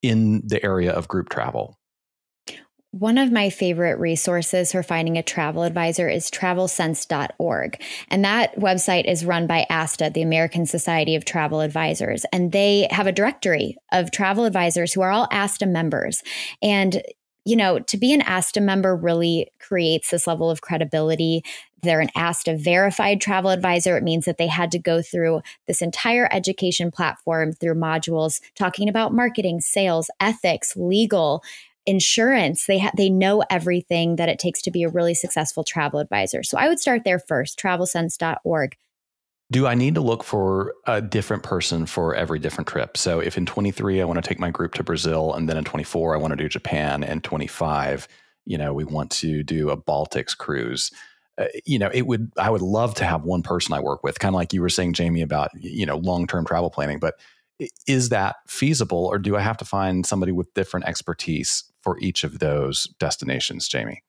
[0.02, 1.79] in the area of group travel?
[2.92, 7.81] One of my favorite resources for finding a travel advisor is travelsense.org.
[8.09, 12.26] And that website is run by ASTA, the American Society of Travel Advisors.
[12.33, 16.24] And they have a directory of travel advisors who are all ASTA members.
[16.62, 17.00] And
[17.46, 21.42] you know, to be an ASTA member really creates this level of credibility.
[21.83, 23.96] They're an ASTA verified travel advisor.
[23.96, 28.90] It means that they had to go through this entire education platform through modules talking
[28.90, 31.42] about marketing, sales, ethics, legal,
[31.86, 35.98] insurance they ha- they know everything that it takes to be a really successful travel
[36.00, 36.42] advisor.
[36.42, 38.76] So i would start there first travelsense.org
[39.50, 42.96] do i need to look for a different person for every different trip?
[42.96, 45.64] So if in 23 i want to take my group to brazil and then in
[45.64, 48.06] 24 i want to do japan and 25
[48.46, 50.90] you know we want to do a baltics cruise.
[51.38, 54.18] Uh, you know it would i would love to have one person i work with
[54.18, 57.14] kind of like you were saying jamie about you know long-term travel planning but
[57.86, 62.24] is that feasible or do i have to find somebody with different expertise for each
[62.24, 64.02] of those destinations, Jamie?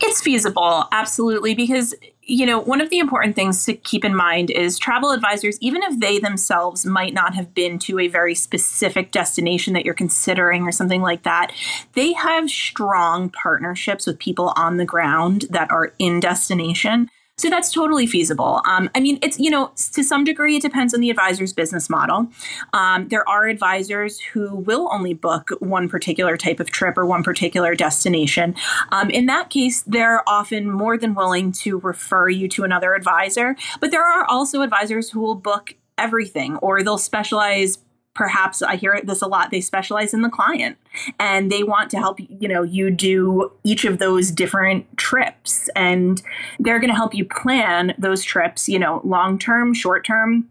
[0.00, 1.94] It's feasible, absolutely, because
[2.28, 5.82] you know, one of the important things to keep in mind is travel advisors, even
[5.84, 10.64] if they themselves might not have been to a very specific destination that you're considering
[10.64, 11.52] or something like that,
[11.92, 17.08] they have strong partnerships with people on the ground that are in destination.
[17.38, 18.62] So that's totally feasible.
[18.64, 21.90] Um, I mean, it's, you know, to some degree, it depends on the advisor's business
[21.90, 22.28] model.
[22.72, 27.22] Um, there are advisors who will only book one particular type of trip or one
[27.22, 28.54] particular destination.
[28.90, 33.54] Um, in that case, they're often more than willing to refer you to another advisor.
[33.80, 37.78] But there are also advisors who will book everything or they'll specialize
[38.16, 39.50] perhaps I hear this a lot.
[39.50, 40.78] They specialize in the client
[41.20, 46.20] and they want to help you know you do each of those different trips and
[46.58, 50.48] they're going to help you plan those trips, you know, long term, short term.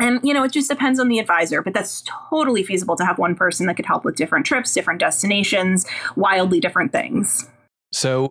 [0.00, 3.18] And you know, it just depends on the advisor, but that's totally feasible to have
[3.18, 7.48] one person that could help with different trips, different destinations, wildly different things.
[7.92, 8.30] So,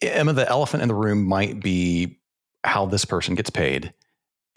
[0.00, 2.18] Emma, the elephant in the room might be
[2.62, 3.92] how this person gets paid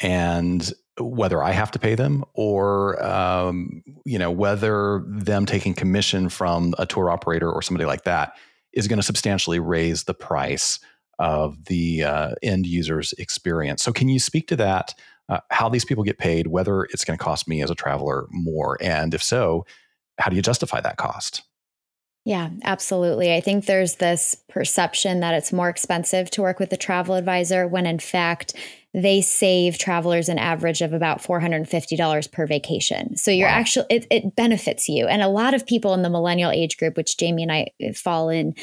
[0.01, 6.29] and whether I have to pay them or um, you know whether them taking commission
[6.29, 8.33] from a tour operator or somebody like that
[8.73, 10.79] is going to substantially raise the price
[11.19, 13.83] of the uh, end user's experience.
[13.83, 14.93] So, can you speak to that?
[15.29, 18.27] Uh, how these people get paid, whether it's going to cost me as a traveler
[18.31, 19.65] more, and if so,
[20.17, 21.43] how do you justify that cost?
[22.23, 23.33] Yeah, absolutely.
[23.33, 27.67] I think there's this perception that it's more expensive to work with a travel advisor
[27.67, 28.53] when in fact
[28.93, 33.15] they save travelers an average of about $450 per vacation.
[33.15, 33.55] So you're wow.
[33.55, 35.07] actually, it, it benefits you.
[35.07, 38.29] And a lot of people in the millennial age group, which Jamie and I fall
[38.29, 38.53] in,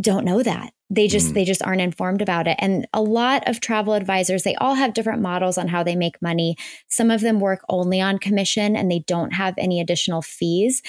[0.00, 1.34] don't know that they just mm.
[1.34, 4.92] they just aren't informed about it and a lot of travel advisors they all have
[4.92, 6.56] different models on how they make money
[6.88, 10.82] some of them work only on commission and they don't have any additional fees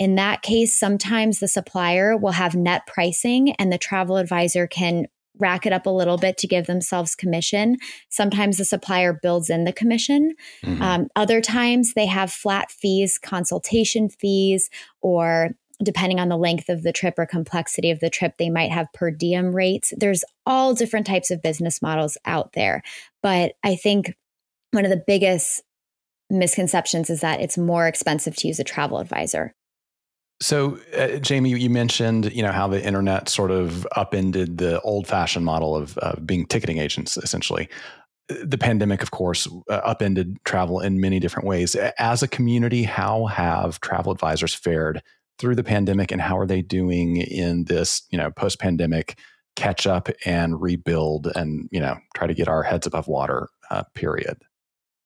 [0.00, 5.06] in that case sometimes the supplier will have net pricing and the travel advisor can
[5.38, 7.76] rack it up a little bit to give themselves commission
[8.08, 10.34] sometimes the supplier builds in the commission
[10.64, 10.82] mm-hmm.
[10.82, 14.68] um, other times they have flat fees consultation fees
[15.00, 15.50] or
[15.82, 18.92] depending on the length of the trip or complexity of the trip, they might have
[18.92, 19.92] per diem rates.
[19.96, 22.82] There's all different types of business models out there.
[23.22, 24.14] But I think
[24.72, 25.62] one of the biggest
[26.28, 29.54] misconceptions is that it's more expensive to use a travel advisor.
[30.42, 35.44] So, uh, Jamie, you mentioned you know how the internet sort of upended the old-fashioned
[35.44, 37.68] model of uh, being ticketing agents, essentially.
[38.28, 41.74] The pandemic, of course, uh, upended travel in many different ways.
[41.74, 45.02] As a community, how have travel advisors fared
[45.38, 49.18] through the pandemic and how are they doing in this, you know, post pandemic
[49.56, 53.82] catch up and rebuild and, you know, try to get our heads above water uh,
[53.94, 54.38] period?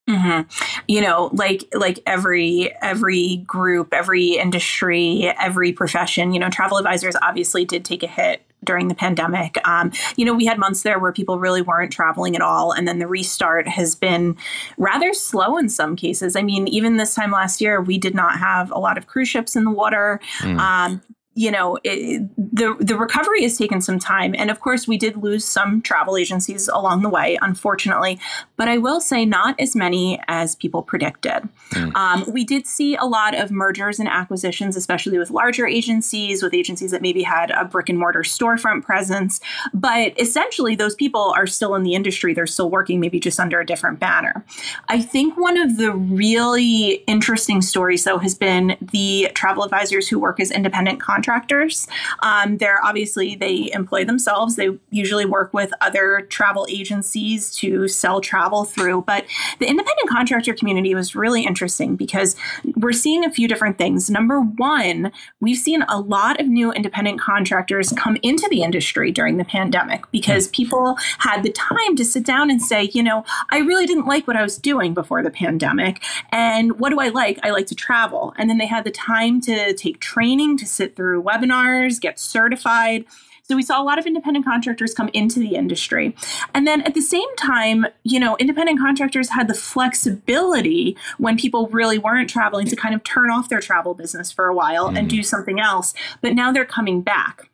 [0.09, 0.83] Mm-hmm.
[0.87, 6.35] You know, like like every every group, every industry, every profession.
[6.35, 9.57] You know, travel advisors obviously did take a hit during the pandemic.
[9.67, 12.87] Um, you know, we had months there where people really weren't traveling at all, and
[12.87, 14.37] then the restart has been
[14.77, 16.37] rather slow in some cases.
[16.37, 19.29] I mean, even this time last year, we did not have a lot of cruise
[19.29, 20.21] ships in the water.
[20.41, 20.59] Mm.
[20.59, 21.03] Um,
[21.37, 25.17] you know, it, the the recovery has taken some time, and of course, we did
[25.17, 28.21] lose some travel agencies along the way, unfortunately.
[28.57, 31.49] But I will say, not as many as people predicted.
[31.71, 31.97] Mm.
[31.97, 36.55] Um, we did see a lot of mergers and acquisitions, especially with larger agencies, with
[36.55, 39.41] agencies that maybe had a brick and mortar storefront presence.
[39.73, 43.59] But essentially, those people are still in the industry; they're still working, maybe just under
[43.59, 44.45] a different banner.
[44.87, 50.21] I think one of the really interesting stories, though, has been the travel advisors who
[50.21, 51.89] work as independent contractors contractors.
[52.23, 54.57] Um, they're obviously they employ themselves.
[54.57, 59.03] They usually work with other travel agencies to sell travel through.
[59.03, 59.25] But
[59.59, 62.37] the independent contractor community was really interesting because
[62.77, 64.11] we're seeing a few different things.
[64.11, 69.39] Number one, we've seen a lot of new independent contractors come into the industry during
[69.39, 73.59] the pandemic because people had the time to sit down and say, you know, I
[73.59, 76.03] really didn't like what I was doing before the pandemic.
[76.31, 77.39] And what do I like?
[77.43, 78.35] I like to travel.
[78.37, 82.19] And then they had the time to take training, to sit through through webinars, get
[82.19, 83.05] certified.
[83.45, 86.17] So we saw a lot of independent contractors come into the industry.
[86.55, 91.69] And then at the same time, you know, independent contractors had the flexibility when people
[91.69, 94.99] really weren't traveling to kind of turn off their travel business for a while mm.
[94.99, 95.93] and do something else.
[96.23, 97.51] But now they're coming back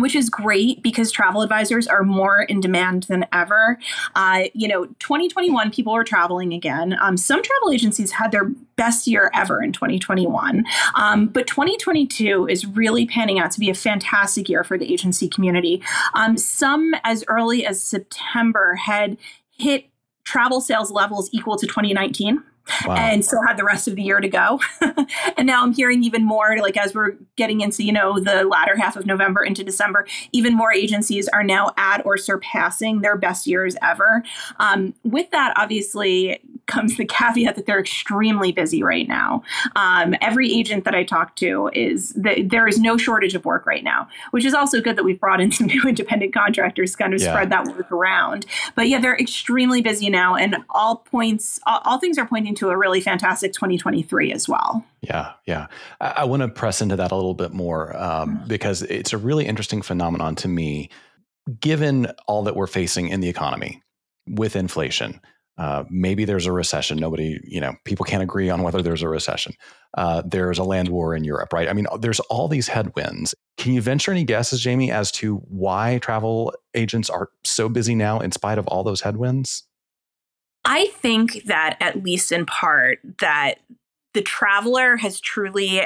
[0.00, 3.78] which is great because travel advisors are more in demand than ever.
[4.14, 6.96] Uh, you know, 2021, people were traveling again.
[7.00, 8.44] Um, some travel agencies had their
[8.76, 10.64] best year ever in 2021.
[10.94, 15.28] Um, but 2022 is really panning out to be a fantastic year for the agency
[15.28, 15.82] community.
[16.14, 19.16] Um, some as early as September had
[19.50, 19.86] hit
[20.24, 22.42] travel sales levels equal to 2019
[22.84, 22.94] wow.
[22.96, 24.60] and still had the rest of the year to go.
[25.36, 28.76] and now I'm hearing even more, like as we're getting into, you know, the latter
[28.76, 33.46] half of November into December, even more agencies are now at or surpassing their best
[33.46, 34.22] years ever.
[34.58, 39.42] Um, with that, obviously, comes the caveat that they're extremely busy right now.
[39.74, 43.66] Um, every agent that I talk to is that there is no shortage of work
[43.66, 46.98] right now, which is also good that we've brought in some new independent contractors to
[46.98, 47.32] kind of yeah.
[47.32, 48.46] spread that work around.
[48.76, 52.70] But yeah, they're extremely busy now, and all points, all, all things are pointing to
[52.70, 54.84] a really fantastic 2023 as well.
[55.00, 55.66] Yeah, yeah.
[56.00, 58.48] I, I want to press into that a little bit more um, mm-hmm.
[58.48, 60.90] because it's a really interesting phenomenon to me,
[61.60, 63.82] given all that we're facing in the economy
[64.26, 65.20] with inflation.
[65.58, 66.96] Uh, maybe there's a recession.
[66.96, 69.54] Nobody, you know, people can't agree on whether there's a recession.
[69.96, 71.68] Uh, there's a land war in Europe, right?
[71.68, 73.34] I mean, there's all these headwinds.
[73.56, 78.20] Can you venture any guesses, Jamie, as to why travel agents are so busy now
[78.20, 79.64] in spite of all those headwinds?
[80.64, 83.54] I think that, at least in part, that
[84.14, 85.82] the traveler has truly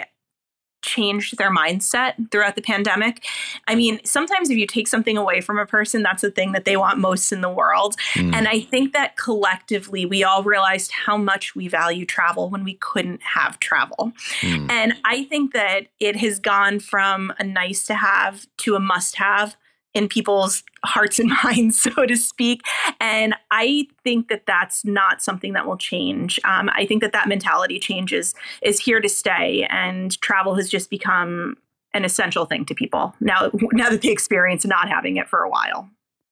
[0.82, 3.24] changed their mindset throughout the pandemic.
[3.66, 6.64] I mean, sometimes if you take something away from a person, that's the thing that
[6.64, 7.96] they want most in the world.
[8.14, 8.34] Mm.
[8.34, 12.74] And I think that collectively, we all realized how much we value travel when we
[12.74, 14.12] couldn't have travel.
[14.40, 14.70] Mm.
[14.70, 19.16] And I think that it has gone from a nice to have to a must
[19.16, 19.56] have
[19.94, 22.62] in people's hearts and minds, so to speak.
[23.00, 26.40] And I think that that's not something that will change.
[26.44, 30.68] Um, I think that that mentality change is, is here to stay, and travel has
[30.68, 31.57] just become
[31.94, 33.50] an essential thing to people now.
[33.72, 35.88] Now that they experience not having it for a while.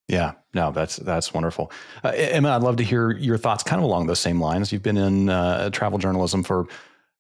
[0.09, 1.71] Yeah, no, that's that's wonderful.
[2.03, 4.73] Uh, Emma, I'd love to hear your thoughts, kind of along those same lines.
[4.73, 6.67] You've been in uh, travel journalism for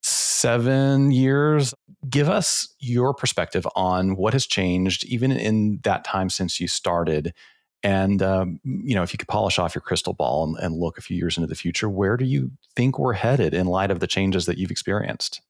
[0.02, 1.74] seven years.
[2.08, 7.34] Give us your perspective on what has changed, even in that time since you started.
[7.82, 10.98] And, um, you know, if you could polish off your crystal ball and, and look
[10.98, 14.00] a few years into the future, where do you think we're headed in light of
[14.00, 15.40] the changes that you've experienced?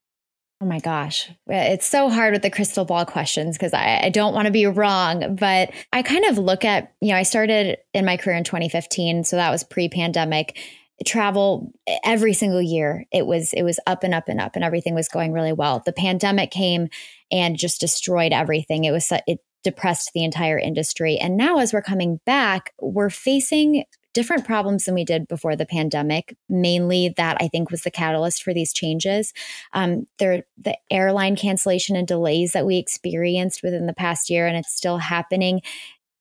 [0.61, 1.29] Oh my gosh.
[1.47, 4.67] It's so hard with the crystal ball questions because I, I, don't want to be
[4.67, 5.35] wrong.
[5.35, 9.23] But I kind of look at, you know, I started in my career in 2015.
[9.23, 10.59] So that was pre pandemic
[11.05, 11.71] travel
[12.03, 15.07] every single year it was it was up and up and up and everything was
[15.07, 15.81] going really well.
[15.85, 16.89] The pandemic came
[17.31, 18.83] and just destroyed everything.
[18.83, 21.17] It was it depressed the entire industry.
[21.17, 25.65] And now as we're coming back we're facing different problems than we did before the
[25.65, 26.35] pandemic.
[26.49, 29.33] Mainly that i think was the catalyst for these changes.
[29.73, 34.57] Um, there the airline cancellation and delays that we experienced within the past year and
[34.57, 35.61] it's still happening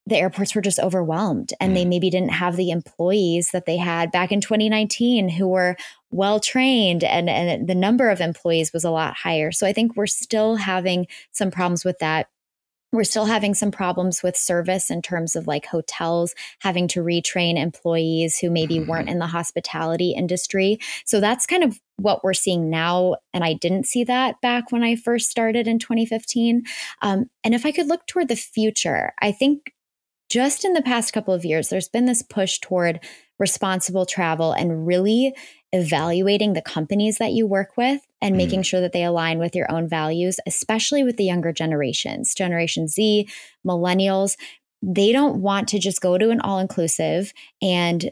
[0.06, 1.74] the airports were just overwhelmed and mm.
[1.76, 5.76] they maybe didn't have the employees that they had back in 2019 who were
[6.10, 9.52] well trained and, and the number of employees was a lot higher.
[9.52, 12.28] So I think we're still having some problems with that.
[12.92, 17.56] We're still having some problems with service in terms of like hotels having to retrain
[17.56, 20.80] employees who maybe weren't in the hospitality industry.
[21.04, 23.14] So that's kind of what we're seeing now.
[23.32, 26.64] And I didn't see that back when I first started in 2015.
[27.00, 29.72] Um, and if I could look toward the future, I think
[30.30, 33.00] just in the past couple of years, there's been this push toward
[33.38, 35.34] responsible travel and really
[35.72, 38.38] evaluating the companies that you work with and mm.
[38.38, 42.86] making sure that they align with your own values, especially with the younger generations, Generation
[42.86, 43.28] Z,
[43.66, 44.36] millennials.
[44.82, 48.10] They don't want to just go to an all inclusive and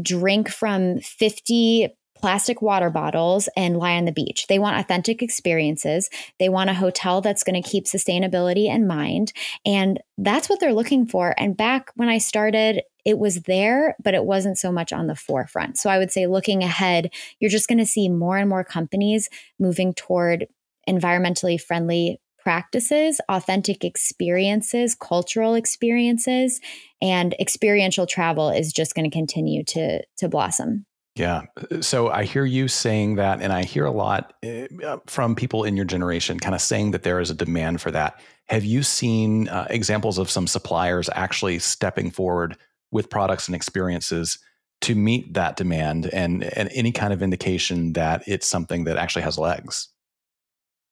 [0.00, 1.88] drink from 50
[2.20, 4.46] plastic water bottles and lie on the beach.
[4.48, 6.10] They want authentic experiences.
[6.38, 9.32] They want a hotel that's going to keep sustainability in mind.
[9.64, 11.34] And that's what they're looking for.
[11.38, 15.14] And back when I started, it was there, but it wasn't so much on the
[15.14, 15.78] forefront.
[15.78, 19.28] So I would say looking ahead, you're just going to see more and more companies
[19.58, 20.46] moving toward
[20.88, 26.60] environmentally friendly practices, authentic experiences, cultural experiences,
[27.02, 30.86] and experiential travel is just going to continue to to blossom.
[31.18, 31.42] Yeah.
[31.80, 35.64] So I hear you saying that, and I hear a lot eh, uh, from people
[35.64, 38.20] in your generation kind of saying that there is a demand for that.
[38.48, 42.56] Have you seen uh, examples of some suppliers actually stepping forward
[42.92, 44.38] with products and experiences
[44.82, 49.22] to meet that demand and, and any kind of indication that it's something that actually
[49.22, 49.88] has legs?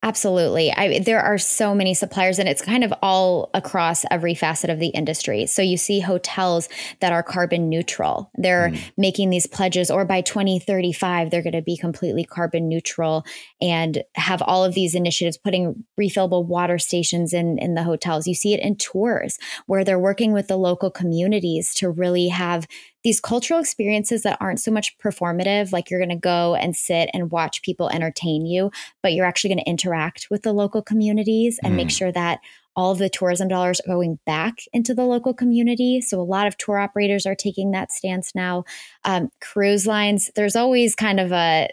[0.07, 0.71] Absolutely.
[0.71, 4.79] I, there are so many suppliers, and it's kind of all across every facet of
[4.79, 5.47] the industry.
[5.47, 6.69] So you see hotels
[7.01, 8.31] that are carbon neutral.
[8.35, 8.91] They're mm.
[8.95, 13.25] making these pledges, or by 2035, they're going to be completely carbon neutral
[13.61, 18.27] and have all of these initiatives putting refillable water stations in, in the hotels.
[18.27, 22.65] You see it in tours where they're working with the local communities to really have
[23.07, 27.09] these cultural experiences that aren't so much performative, like you're going to go and sit
[27.13, 28.69] and watch people entertain you,
[29.01, 31.77] but you're actually going to interact with the local communities and mm.
[31.77, 32.41] make sure that
[32.75, 36.01] all of the tourism dollars are going back into the local community.
[36.01, 38.65] So a lot of tour operators are taking that stance now.
[39.05, 41.69] Um, cruise lines, there's always kind of a,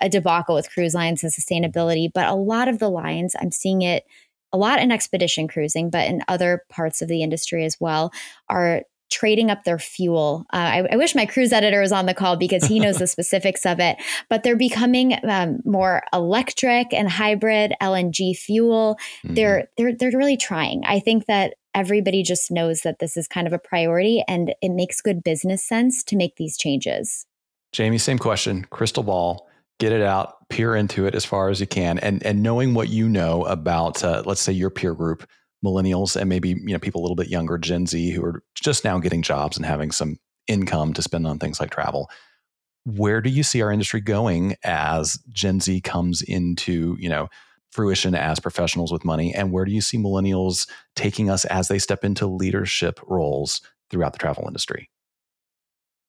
[0.00, 3.82] a debacle with cruise lines and sustainability, but a lot of the lines, I'm seeing
[3.82, 4.02] it
[4.52, 8.10] a lot in expedition cruising, but in other parts of the industry as well,
[8.48, 10.46] are trading up their fuel.
[10.52, 13.06] Uh, I, I, wish my cruise editor was on the call because he knows the
[13.18, 13.98] specifics of it,
[14.28, 18.98] but they're becoming um, more electric and hybrid LNG fuel.
[19.24, 19.34] Mm-hmm.
[19.34, 20.82] They're they're they're really trying.
[20.86, 24.70] I think that everybody just knows that this is kind of a priority and it
[24.70, 27.26] makes good business sense to make these changes.
[27.72, 28.66] Jamie, same question.
[28.70, 29.48] Crystal ball.
[29.78, 32.88] Get it out, peer into it as far as you can, and and knowing what
[32.88, 35.26] you know about, uh, let's say your peer group,
[35.64, 38.84] millennials and maybe you know people a little bit younger gen z who are just
[38.84, 40.16] now getting jobs and having some
[40.48, 42.10] income to spend on things like travel.
[42.84, 47.28] Where do you see our industry going as gen z comes into you know
[47.70, 49.34] fruition as professionals with money?
[49.34, 53.60] And where do you see millennials taking us as they step into leadership roles
[53.90, 54.88] throughout the travel industry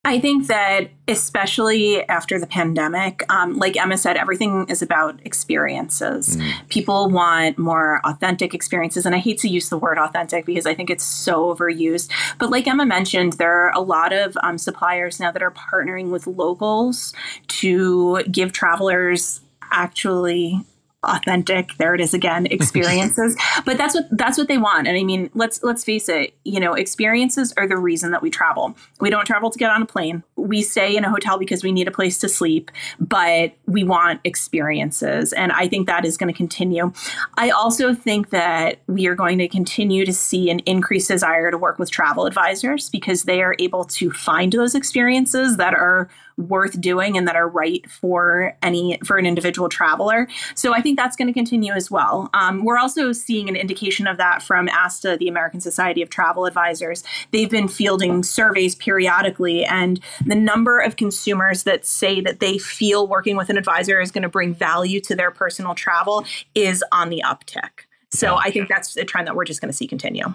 [0.06, 6.36] I think that especially after the pandemic, um, like Emma said, everything is about experiences.
[6.36, 6.68] Mm.
[6.68, 9.06] People want more authentic experiences.
[9.06, 12.12] And I hate to use the word authentic because I think it's so overused.
[12.38, 16.10] But like Emma mentioned, there are a lot of um, suppliers now that are partnering
[16.10, 17.14] with locals
[17.48, 19.40] to give travelers
[19.72, 20.66] actually
[21.04, 21.76] authentic.
[21.78, 23.38] There it is again experiences.
[23.66, 24.88] But that's what that's what they want.
[24.88, 28.30] And i mean let's let's face it you know experiences are the reason that we
[28.30, 28.76] travel.
[29.00, 30.24] We don't travel to get on a plane.
[30.36, 34.22] We stay in a hotel because we need a place to sleep but we want
[34.24, 35.34] experiences.
[35.34, 36.92] And i think that is going to continue.
[37.38, 41.58] I also think that we are going to continue to see an increased desire to
[41.58, 46.80] work with travel advisors because they are able to find those experiences that are worth
[46.80, 50.28] doing and that are right for any for an individual traveler.
[50.56, 52.30] So I think that's going to continue as well.
[52.34, 56.46] Um, we're also seeing an indication of that from ASTA, the American Society of Travel
[56.46, 57.04] Advisors.
[57.32, 63.08] They've been fielding surveys periodically, and the number of consumers that say that they feel
[63.08, 66.26] working with an advisor is going to bring value to their personal travel
[66.56, 67.86] is on the uptick.
[68.12, 70.34] So I think that's a trend that we're just going to see continue.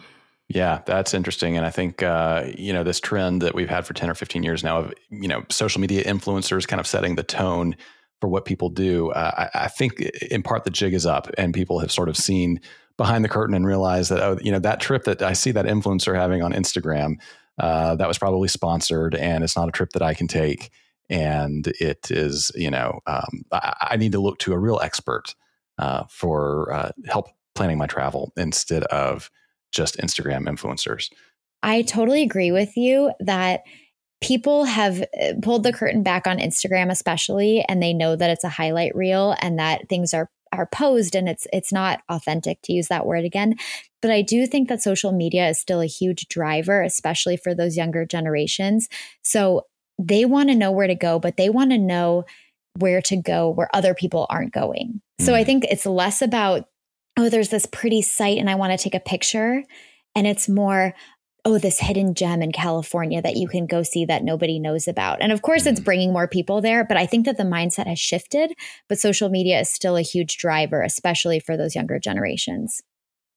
[0.48, 1.58] Yeah, that's interesting.
[1.58, 4.42] And I think, uh, you know, this trend that we've had for 10 or 15
[4.42, 7.76] years now of, you know, social media influencers kind of setting the tone
[8.20, 9.10] for what people do.
[9.10, 12.16] Uh, I, I, think in part the jig is up and people have sort of
[12.16, 12.60] seen
[12.96, 15.66] behind the curtain and realized that, oh, you know, that trip that I see that
[15.66, 17.16] influencer having on Instagram,
[17.58, 20.70] uh, that was probably sponsored and it's not a trip that I can take.
[21.10, 25.34] And it is, you know, um, I, I, need to look to a real expert
[25.78, 29.30] uh, for uh, help planning my travel instead of,
[29.72, 31.10] just Instagram influencers.
[31.62, 33.62] I totally agree with you that
[34.20, 38.44] people have uh, pulled the curtain back on Instagram especially and they know that it's
[38.44, 42.72] a highlight reel and that things are are posed and it's it's not authentic to
[42.72, 43.54] use that word again
[44.00, 47.76] but I do think that social media is still a huge driver especially for those
[47.76, 48.88] younger generations
[49.22, 49.66] so
[49.98, 52.24] they want to know where to go but they want to know
[52.78, 55.36] where to go where other people aren't going so mm.
[55.36, 56.64] I think it's less about
[57.18, 59.64] oh, there's this pretty site and I want to take a picture.
[60.14, 60.94] And it's more,
[61.44, 65.20] oh, this hidden gem in California that you can go see that nobody knows about.
[65.20, 65.84] And of course, it's mm.
[65.84, 68.52] bringing more people there, but I think that the mindset has shifted.
[68.88, 72.80] But social media is still a huge driver, especially for those younger generations.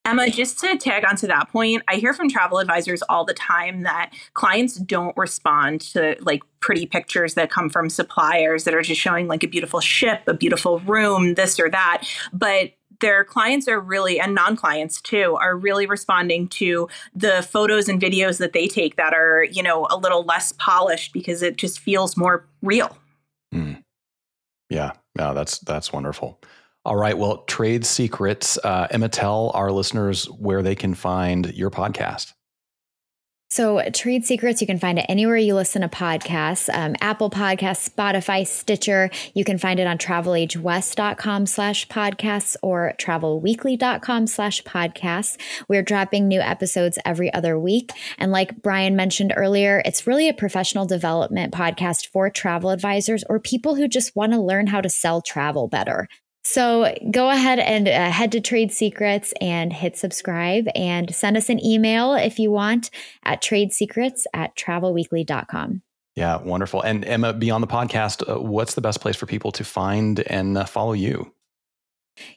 [0.04, 3.82] Emma, just to tag onto that point, I hear from travel advisors all the time
[3.82, 9.00] that clients don't respond to like pretty pictures that come from suppliers that are just
[9.00, 12.04] showing like a beautiful ship, a beautiful room, this or that.
[12.32, 12.72] But
[13.02, 18.38] their clients are really and non-clients too are really responding to the photos and videos
[18.38, 22.16] that they take that are you know a little less polished because it just feels
[22.16, 22.96] more real.
[23.54, 23.82] Mm.
[24.70, 24.92] yeah.
[25.18, 26.40] Yeah that's that's wonderful.
[26.84, 27.18] All right.
[27.18, 28.56] Well trade secrets.
[28.64, 32.32] Uh, emma tell our listeners where they can find your podcast
[33.52, 37.88] so, Trade Secrets, you can find it anywhere you listen to podcasts um, Apple Podcasts,
[37.88, 39.10] Spotify, Stitcher.
[39.34, 45.38] You can find it on travelagewest.com slash podcasts or travelweekly.com slash podcasts.
[45.68, 47.92] We're dropping new episodes every other week.
[48.18, 53.38] And like Brian mentioned earlier, it's really a professional development podcast for travel advisors or
[53.38, 56.08] people who just want to learn how to sell travel better.
[56.44, 61.48] So go ahead and uh, head to Trade Secrets and hit subscribe and send us
[61.48, 62.90] an email if you want
[63.24, 65.82] at tradesecrets at travelweekly.com.
[66.16, 66.82] Yeah, wonderful.
[66.82, 70.58] And Emma, beyond the podcast, uh, what's the best place for people to find and
[70.58, 71.32] uh, follow you?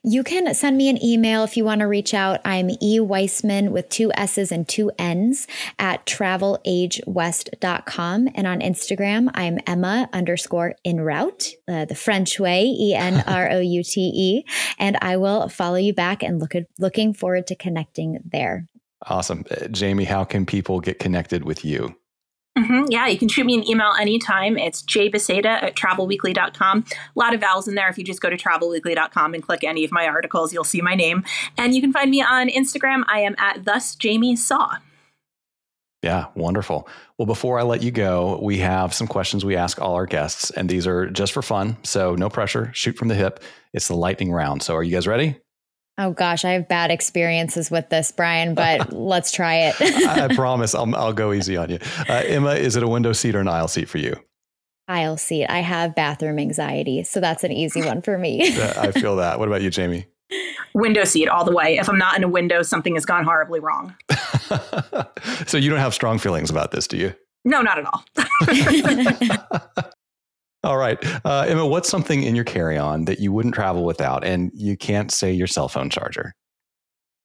[0.04, 2.40] You can send me an email if you want to reach out.
[2.46, 3.00] I'm E.
[3.00, 5.48] Weissmann with two S's and two N's
[5.80, 8.30] at travelagewest.com.
[8.36, 13.52] And on Instagram, I'm Emma underscore en route, uh, the French way, E N R
[13.52, 14.46] O U T E.
[14.80, 18.70] And I will follow you back and look at, looking forward to connecting there.
[19.08, 19.44] Awesome.
[19.52, 21.98] Uh, Jamie, how can people get connected with you?
[22.58, 22.86] Mm-hmm.
[22.90, 24.58] Yeah, you can shoot me an email anytime.
[24.58, 26.86] It's jbiesiada at travelweekly.com.
[26.90, 27.90] A lot of vowels in there.
[27.90, 30.96] If you just go to travelweekly.com and click any of my articles, you'll see my
[30.96, 31.26] name.
[31.58, 33.04] And you can find me on Instagram.
[33.08, 34.78] I am at thus Jamie Saw.
[36.02, 36.88] Yeah, wonderful.
[37.18, 40.52] Well, before I let you go, we have some questions we ask all our guests,
[40.52, 41.78] and these are just for fun.
[41.84, 43.44] So no pressure, shoot from the hip.
[43.74, 44.62] It's the lightning round.
[44.62, 45.40] So are you guys ready?
[45.98, 49.76] Oh gosh, I have bad experiences with this, Brian, but let's try it.
[49.80, 51.80] I promise I'll, I'll go easy on you.
[52.10, 54.16] Uh, Emma, is it a window seat or an aisle seat for you?
[54.88, 55.48] Aisle seat.
[55.48, 58.42] I have bathroom anxiety, so that's an easy one for me.
[58.58, 59.40] I feel that.
[59.40, 60.06] What about you, Jamie?
[60.74, 61.78] Window seat all the way.
[61.78, 63.96] If I'm not in a window, something has gone horribly wrong.
[65.48, 67.14] so you don't have strong feelings about this, do you?
[67.46, 68.04] No, not at all.
[70.66, 70.98] All right.
[71.24, 74.76] Uh, Emma, what's something in your carry on that you wouldn't travel without and you
[74.76, 76.34] can't say your cell phone charger?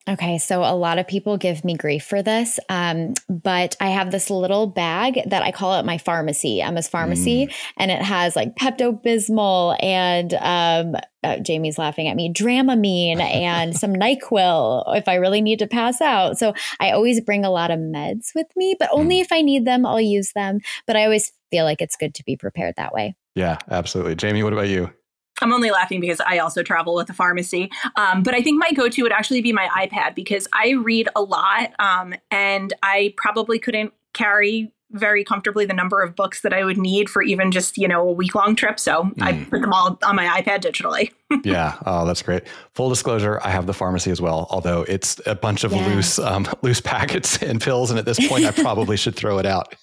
[0.08, 4.10] Okay, so a lot of people give me grief for this, um, but I have
[4.10, 7.54] this little bag that I call it my pharmacy, Emma's pharmacy, mm.
[7.76, 13.76] and it has like Pepto Bismol and um, uh, Jamie's laughing at me, Dramamine and
[13.76, 16.38] some Nyquil if I really need to pass out.
[16.38, 19.22] So I always bring a lot of meds with me, but only mm.
[19.22, 20.60] if I need them, I'll use them.
[20.86, 23.14] But I always feel like it's good to be prepared that way.
[23.40, 24.16] Yeah, absolutely.
[24.16, 24.92] Jamie, what about you?
[25.40, 27.70] I'm only laughing because I also travel with a pharmacy.
[27.96, 31.08] Um, but I think my go to would actually be my iPad because I read
[31.16, 36.52] a lot um, and I probably couldn't carry very comfortably the number of books that
[36.52, 38.80] I would need for even just, you know, a week long trip.
[38.80, 39.22] So mm.
[39.22, 41.12] I put them all on my iPad digitally.
[41.44, 41.76] yeah.
[41.86, 42.42] Oh, that's great.
[42.74, 46.46] Full disclosure, I have the pharmacy as well, although it's a bunch of loose, um,
[46.62, 47.90] loose packets and pills.
[47.90, 49.74] And at this point, I probably should throw it out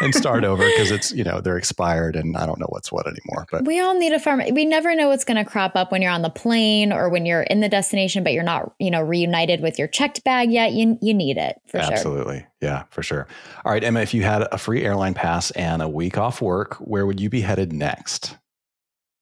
[0.00, 3.06] and start over because it's, you know, they're expired and I don't know what's what
[3.06, 3.46] anymore.
[3.50, 4.52] But we all need a pharmacy.
[4.52, 7.24] We never know what's going to crop up when you're on the plane or when
[7.24, 10.72] you're in the destination, but you're not, you know, reunited with your checked bag yet.
[10.72, 11.96] You, you need it for Absolutely.
[11.96, 12.10] sure.
[12.20, 12.46] Absolutely.
[12.60, 13.26] Yeah, for sure.
[13.64, 16.76] All right, Emma, if you had a free airline pass and a week off work,
[16.76, 18.36] where would you be headed next?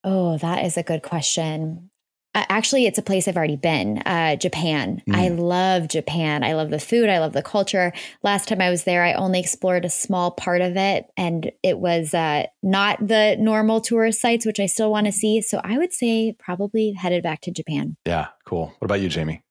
[0.04, 1.90] Oh, that is a good question.
[2.34, 5.02] Uh, actually, it's a place I've already been, uh, Japan.
[5.08, 5.16] Mm.
[5.16, 6.44] I love Japan.
[6.44, 7.08] I love the food.
[7.08, 7.92] I love the culture.
[8.22, 11.78] Last time I was there, I only explored a small part of it, and it
[11.78, 15.40] was uh, not the normal tourist sites, which I still want to see.
[15.40, 17.96] So I would say probably headed back to Japan.
[18.06, 18.74] Yeah, cool.
[18.78, 19.42] What about you, Jamie?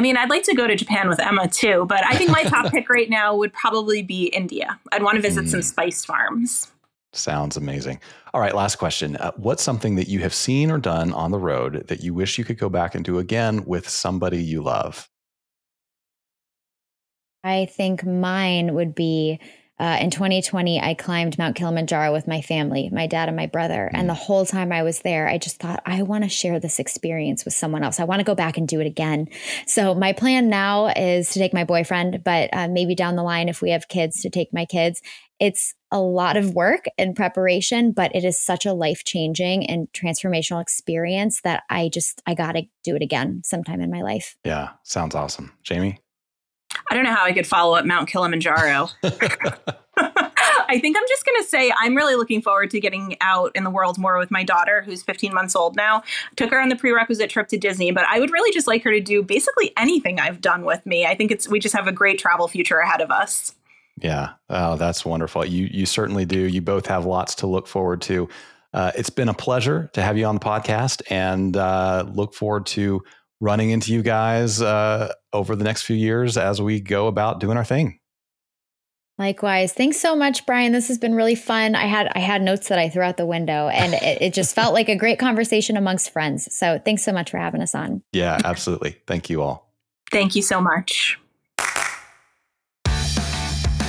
[0.00, 2.42] I mean, I'd like to go to Japan with Emma too, but I think my
[2.44, 4.80] top pick right now would probably be India.
[4.92, 5.48] I'd want to visit mm.
[5.50, 6.72] some spice farms.
[7.12, 8.00] Sounds amazing.
[8.32, 9.16] All right, last question.
[9.18, 12.38] Uh, what's something that you have seen or done on the road that you wish
[12.38, 15.06] you could go back and do again with somebody you love?
[17.44, 19.38] I think mine would be
[19.80, 23.90] uh, in 2020, I climbed Mount Kilimanjaro with my family, my dad and my brother.
[23.94, 24.18] And the mm.
[24.18, 27.54] whole time I was there, I just thought, I want to share this experience with
[27.54, 27.98] someone else.
[27.98, 29.28] I want to go back and do it again.
[29.66, 33.48] So my plan now is to take my boyfriend, but uh, maybe down the line,
[33.48, 35.00] if we have kids, to take my kids.
[35.38, 39.88] It's a lot of work and preparation, but it is such a life changing and
[39.94, 44.36] transformational experience that I just, I got to do it again sometime in my life.
[44.44, 45.52] Yeah, sounds awesome.
[45.62, 45.98] Jamie?
[46.90, 48.88] I don't know how I could follow up Mount Kilimanjaro.
[50.70, 53.64] I think I'm just going to say I'm really looking forward to getting out in
[53.64, 56.02] the world more with my daughter, who's 15 months old now.
[56.36, 58.90] Took her on the prerequisite trip to Disney, but I would really just like her
[58.90, 61.06] to do basically anything I've done with me.
[61.06, 63.54] I think it's we just have a great travel future ahead of us.
[64.00, 65.44] Yeah, oh, that's wonderful.
[65.44, 66.38] You you certainly do.
[66.38, 68.28] You both have lots to look forward to.
[68.72, 72.66] Uh, it's been a pleasure to have you on the podcast, and uh, look forward
[72.66, 73.02] to
[73.40, 77.56] running into you guys uh, over the next few years as we go about doing
[77.56, 77.98] our thing.
[79.18, 79.74] Likewise.
[79.74, 80.72] Thanks so much, Brian.
[80.72, 81.74] This has been really fun.
[81.74, 84.54] I had I had notes that I threw out the window and it, it just
[84.54, 86.54] felt like a great conversation amongst friends.
[86.54, 88.02] So thanks so much for having us on.
[88.12, 88.96] Yeah, absolutely.
[89.06, 89.74] Thank you all.
[90.10, 91.18] Thank you so much.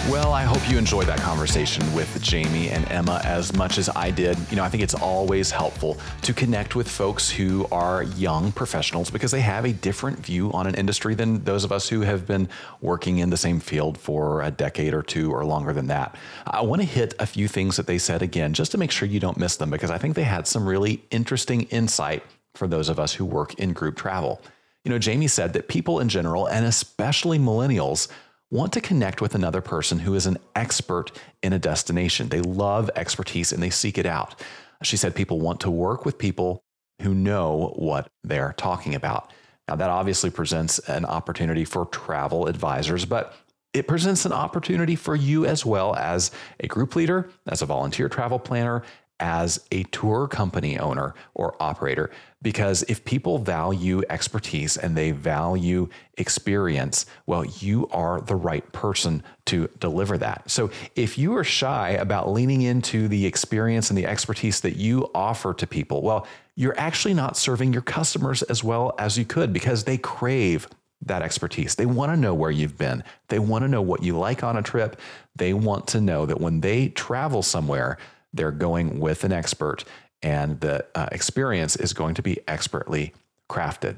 [0.09, 4.09] Well, I hope you enjoyed that conversation with Jamie and Emma as much as I
[4.09, 4.35] did.
[4.49, 9.11] You know, I think it's always helpful to connect with folks who are young professionals
[9.11, 12.25] because they have a different view on an industry than those of us who have
[12.25, 12.49] been
[12.81, 16.15] working in the same field for a decade or two or longer than that.
[16.47, 19.07] I want to hit a few things that they said again just to make sure
[19.07, 22.23] you don't miss them because I think they had some really interesting insight
[22.55, 24.41] for those of us who work in group travel.
[24.83, 28.07] You know, Jamie said that people in general, and especially millennials,
[28.51, 32.29] want to connect with another person who is an expert in a destination.
[32.29, 34.39] They love expertise and they seek it out.
[34.83, 36.63] She said people want to work with people
[37.01, 39.31] who know what they're talking about.
[39.67, 43.33] Now, that obviously presents an opportunity for travel advisors, but
[43.73, 48.09] it presents an opportunity for you as well as a group leader, as a volunteer
[48.09, 48.83] travel planner,
[49.21, 52.11] as a tour company owner or operator.
[52.41, 59.23] Because if people value expertise and they value experience, well, you are the right person
[59.45, 60.49] to deliver that.
[60.49, 65.09] So if you are shy about leaning into the experience and the expertise that you
[65.13, 66.25] offer to people, well,
[66.55, 70.67] you're actually not serving your customers as well as you could because they crave
[71.03, 71.75] that expertise.
[71.75, 73.03] They want to know where you've been.
[73.27, 74.99] They want to know what you like on a trip.
[75.35, 77.97] They want to know that when they travel somewhere,
[78.33, 79.83] they're going with an expert,
[80.23, 83.13] and the uh, experience is going to be expertly
[83.49, 83.97] crafted.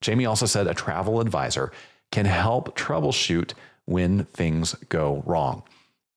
[0.00, 1.72] Jamie also said a travel advisor
[2.10, 3.54] can help troubleshoot
[3.86, 5.62] when things go wrong.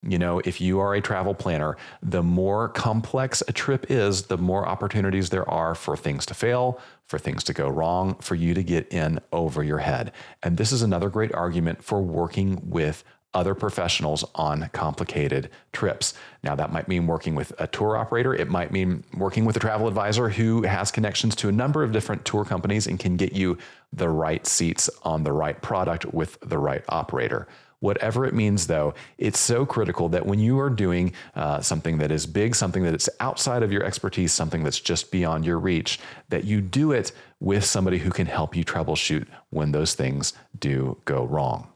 [0.07, 4.37] You know, if you are a travel planner, the more complex a trip is, the
[4.37, 8.53] more opportunities there are for things to fail, for things to go wrong, for you
[8.53, 10.11] to get in over your head.
[10.43, 13.03] And this is another great argument for working with
[13.35, 16.15] other professionals on complicated trips.
[16.41, 18.33] Now, that might mean working with a tour operator.
[18.33, 21.91] It might mean working with a travel advisor who has connections to a number of
[21.91, 23.57] different tour companies and can get you
[23.93, 27.47] the right seats on the right product with the right operator.
[27.81, 32.11] Whatever it means, though, it's so critical that when you are doing uh, something that
[32.11, 35.99] is big, something that is outside of your expertise, something that's just beyond your reach,
[36.29, 40.97] that you do it with somebody who can help you troubleshoot when those things do
[41.05, 41.67] go wrong.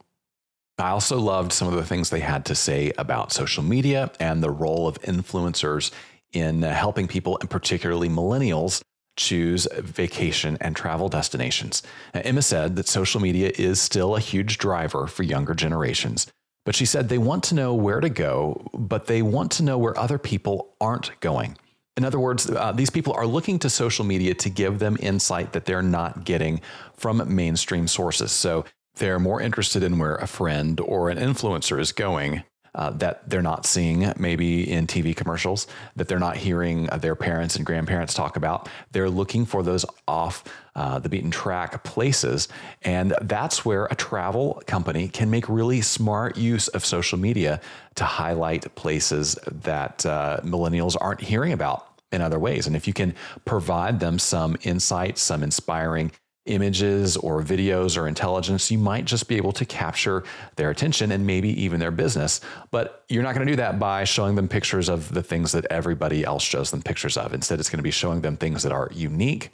[0.80, 4.42] I also loved some of the things they had to say about social media and
[4.42, 5.92] the role of influencers
[6.32, 8.82] in helping people, and particularly millennials,
[9.18, 11.84] choose vacation and travel destinations.
[12.14, 16.28] Now, Emma said that social media is still a huge driver for younger generations,
[16.66, 19.78] but she said they want to know where to go, but they want to know
[19.78, 21.58] where other people aren't going.
[21.98, 25.52] In other words, uh, these people are looking to social media to give them insight
[25.52, 26.62] that they're not getting
[26.96, 28.32] from mainstream sources.
[28.32, 28.64] So
[29.00, 32.44] they're more interested in where a friend or an influencer is going
[32.76, 37.16] uh, that they're not seeing maybe in TV commercials, that they're not hearing uh, their
[37.16, 38.70] parents and grandparents talk about.
[38.92, 40.44] They're looking for those off
[40.76, 42.48] uh, the beaten track places.
[42.84, 47.60] And that's where a travel company can make really smart use of social media
[47.96, 52.66] to highlight places that uh, millennials aren't hearing about in other ways.
[52.66, 53.14] And if you can
[53.46, 56.12] provide them some insight, some inspiring
[56.46, 60.24] images or videos or intelligence, you might just be able to capture
[60.56, 62.42] their attention and maybe even their business.
[62.72, 65.66] But you're not going to do that by showing them pictures of the things that
[65.70, 67.34] everybody else shows them pictures of.
[67.34, 69.52] Instead, it's going to be showing them things that are unique,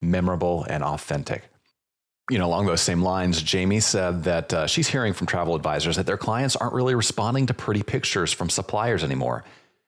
[0.00, 1.44] memorable, and authentic.
[2.30, 5.96] You know, along those same lines, Jamie said that uh, she's hearing from travel advisors
[5.96, 9.44] that their clients aren't really responding to pretty pictures from suppliers anymore.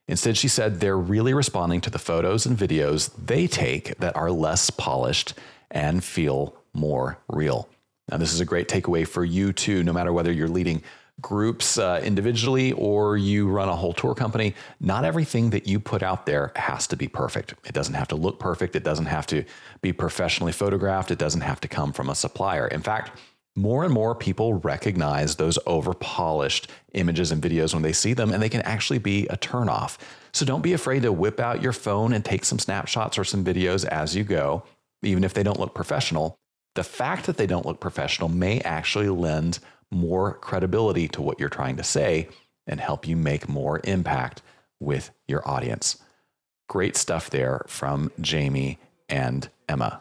[0.09, 4.33] Instead, she said they're really responding to the photos and videos they take that are
[4.33, 5.35] less polished
[5.73, 7.69] and feel more real.
[8.11, 10.83] Now, this is a great takeaway for you too, no matter whether you're leading
[11.21, 14.55] groups uh, individually or you run a whole tour company.
[14.81, 17.55] Not everything that you put out there has to be perfect.
[17.65, 18.75] It doesn't have to look perfect.
[18.75, 19.45] It doesn't have to
[19.83, 21.11] be professionally photographed.
[21.11, 22.67] It doesn't have to come from a supplier.
[22.67, 23.19] In fact,
[23.55, 28.33] more and more people recognize those over polished images and videos when they see them,
[28.33, 29.99] and they can actually be a turnoff.
[30.33, 33.45] So don't be afraid to whip out your phone and take some snapshots or some
[33.45, 34.65] videos as you go
[35.03, 36.37] even if they don't look professional,
[36.75, 39.59] the fact that they don't look professional may actually lend
[39.91, 42.29] more credibility to what you're trying to say
[42.67, 44.43] and help you make more impact
[44.81, 46.03] with your audience.
[46.69, 48.79] Great stuff there from Jamie
[49.09, 50.01] and Emma.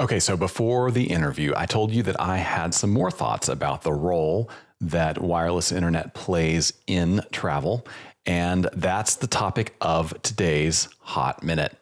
[0.00, 3.82] Okay, so before the interview, I told you that I had some more thoughts about
[3.82, 4.48] the role
[4.80, 7.84] that wireless internet plays in travel.
[8.24, 11.76] And that's the topic of today's Hot Minute.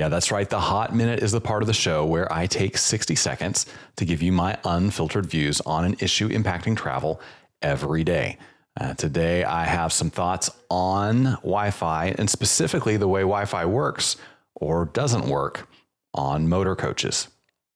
[0.00, 0.48] Yeah, that's right.
[0.48, 4.06] The Hot Minute is the part of the show where I take 60 seconds to
[4.06, 7.20] give you my unfiltered views on an issue impacting travel
[7.60, 8.38] every day.
[8.80, 13.66] Uh, today, I have some thoughts on Wi Fi and specifically the way Wi Fi
[13.66, 14.16] works
[14.54, 15.68] or doesn't work
[16.14, 17.28] on motor coaches.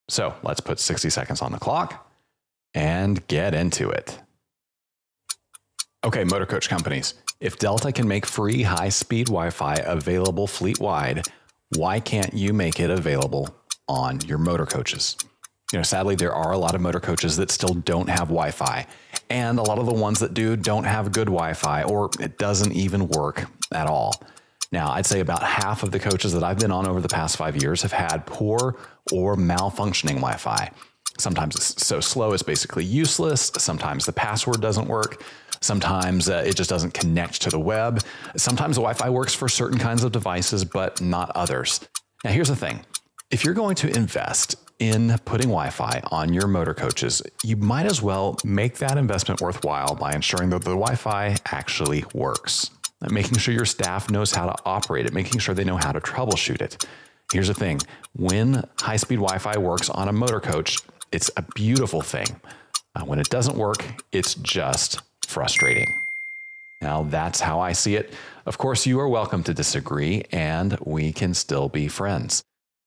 [0.08, 2.10] So let's put 60 seconds on the clock
[2.72, 4.18] and get into it.
[6.02, 7.12] Okay, motor coach companies.
[7.38, 11.26] If Delta can make free high speed Wi Fi available fleet wide,
[11.76, 13.54] why can't you make it available
[13.88, 15.16] on your motor coaches?
[15.72, 18.50] You know, sadly, there are a lot of motor coaches that still don't have Wi
[18.50, 18.86] Fi.
[19.30, 22.38] And a lot of the ones that do don't have good Wi Fi or it
[22.38, 24.22] doesn't even work at all.
[24.70, 27.36] Now, I'd say about half of the coaches that I've been on over the past
[27.36, 28.76] five years have had poor
[29.12, 30.70] or malfunctioning Wi Fi.
[31.18, 33.52] Sometimes it's so slow it's basically useless.
[33.58, 35.22] Sometimes the password doesn't work.
[35.64, 38.02] Sometimes uh, it just doesn't connect to the web.
[38.36, 41.80] Sometimes the Wi Fi works for certain kinds of devices, but not others.
[42.22, 42.84] Now, here's the thing
[43.30, 47.86] if you're going to invest in putting Wi Fi on your motor coaches, you might
[47.86, 53.38] as well make that investment worthwhile by ensuring that the Wi Fi actually works, making
[53.38, 56.60] sure your staff knows how to operate it, making sure they know how to troubleshoot
[56.60, 56.86] it.
[57.32, 57.80] Here's the thing
[58.12, 60.76] when high speed Wi Fi works on a motor coach,
[61.10, 62.26] it's a beautiful thing.
[62.94, 65.00] Uh, when it doesn't work, it's just
[65.30, 65.94] frustrating.
[66.80, 68.12] Now, that's how I see it.
[68.46, 72.42] Of course, you are welcome to disagree, and we can still be friends.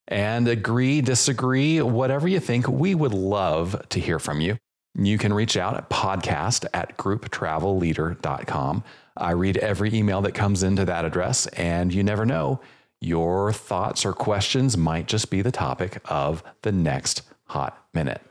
[0.07, 4.57] And agree, disagree, whatever you think, we would love to hear from you.
[4.95, 8.83] You can reach out at podcast at grouptravelleader.com.
[9.17, 12.61] I read every email that comes into that address, and you never know,
[12.99, 18.21] your thoughts or questions might just be the topic of the next hot minute.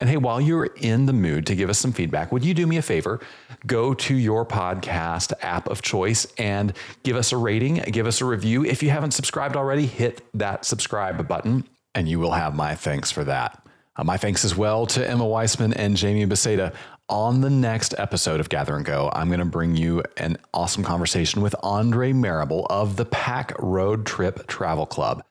[0.00, 2.66] And hey, while you're in the mood to give us some feedback, would you do
[2.66, 3.20] me a favor?
[3.66, 6.72] Go to your podcast app of choice and
[7.02, 8.64] give us a rating, give us a review.
[8.64, 13.10] If you haven't subscribed already, hit that subscribe button and you will have my thanks
[13.10, 13.62] for that.
[13.96, 16.74] Uh, my thanks as well to Emma Weissmann and Jamie Biesiada.
[17.10, 20.84] on the next episode of Gather and Go, I'm going to bring you an awesome
[20.84, 25.24] conversation with Andre Marable of the Pack Road Trip Travel Club.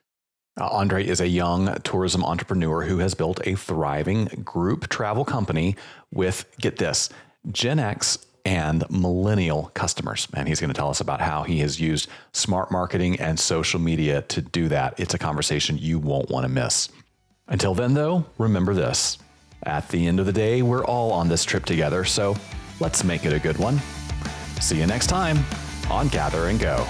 [0.60, 5.74] Uh, Andre is a young tourism entrepreneur who has built a thriving group travel company
[6.12, 7.08] with, get this,
[7.50, 10.28] Gen X and millennial customers.
[10.34, 13.80] And he's going to tell us about how he has used smart marketing and social
[13.80, 15.00] media to do that.
[15.00, 16.90] It's a conversation you won't want to miss.
[17.48, 19.18] Until then, though, remember this
[19.64, 22.36] at the end of the day, we're all on this trip together, so
[22.80, 23.78] let's make it a good one.
[24.60, 25.38] See you next time
[25.90, 26.86] on Gather and Go.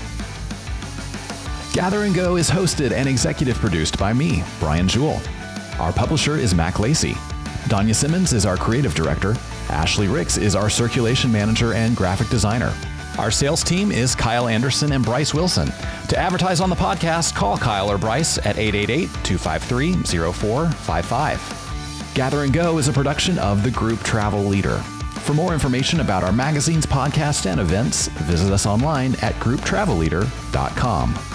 [1.73, 5.21] Gather and Go is hosted and executive produced by me, Brian Jewell.
[5.79, 7.13] Our publisher is Mac Lacey.
[7.69, 9.37] Danya Simmons is our creative director.
[9.69, 12.75] Ashley Ricks is our circulation manager and graphic designer.
[13.19, 15.69] Our sales team is Kyle Anderson and Bryce Wilson.
[16.09, 19.93] To advertise on the podcast, call Kyle or Bryce at 888 253
[20.33, 22.11] 0455.
[22.15, 24.79] Gather and Go is a production of the Group Travel Leader.
[25.21, 31.30] For more information about our magazines, podcasts, and events, visit us online at grouptravelleader.com.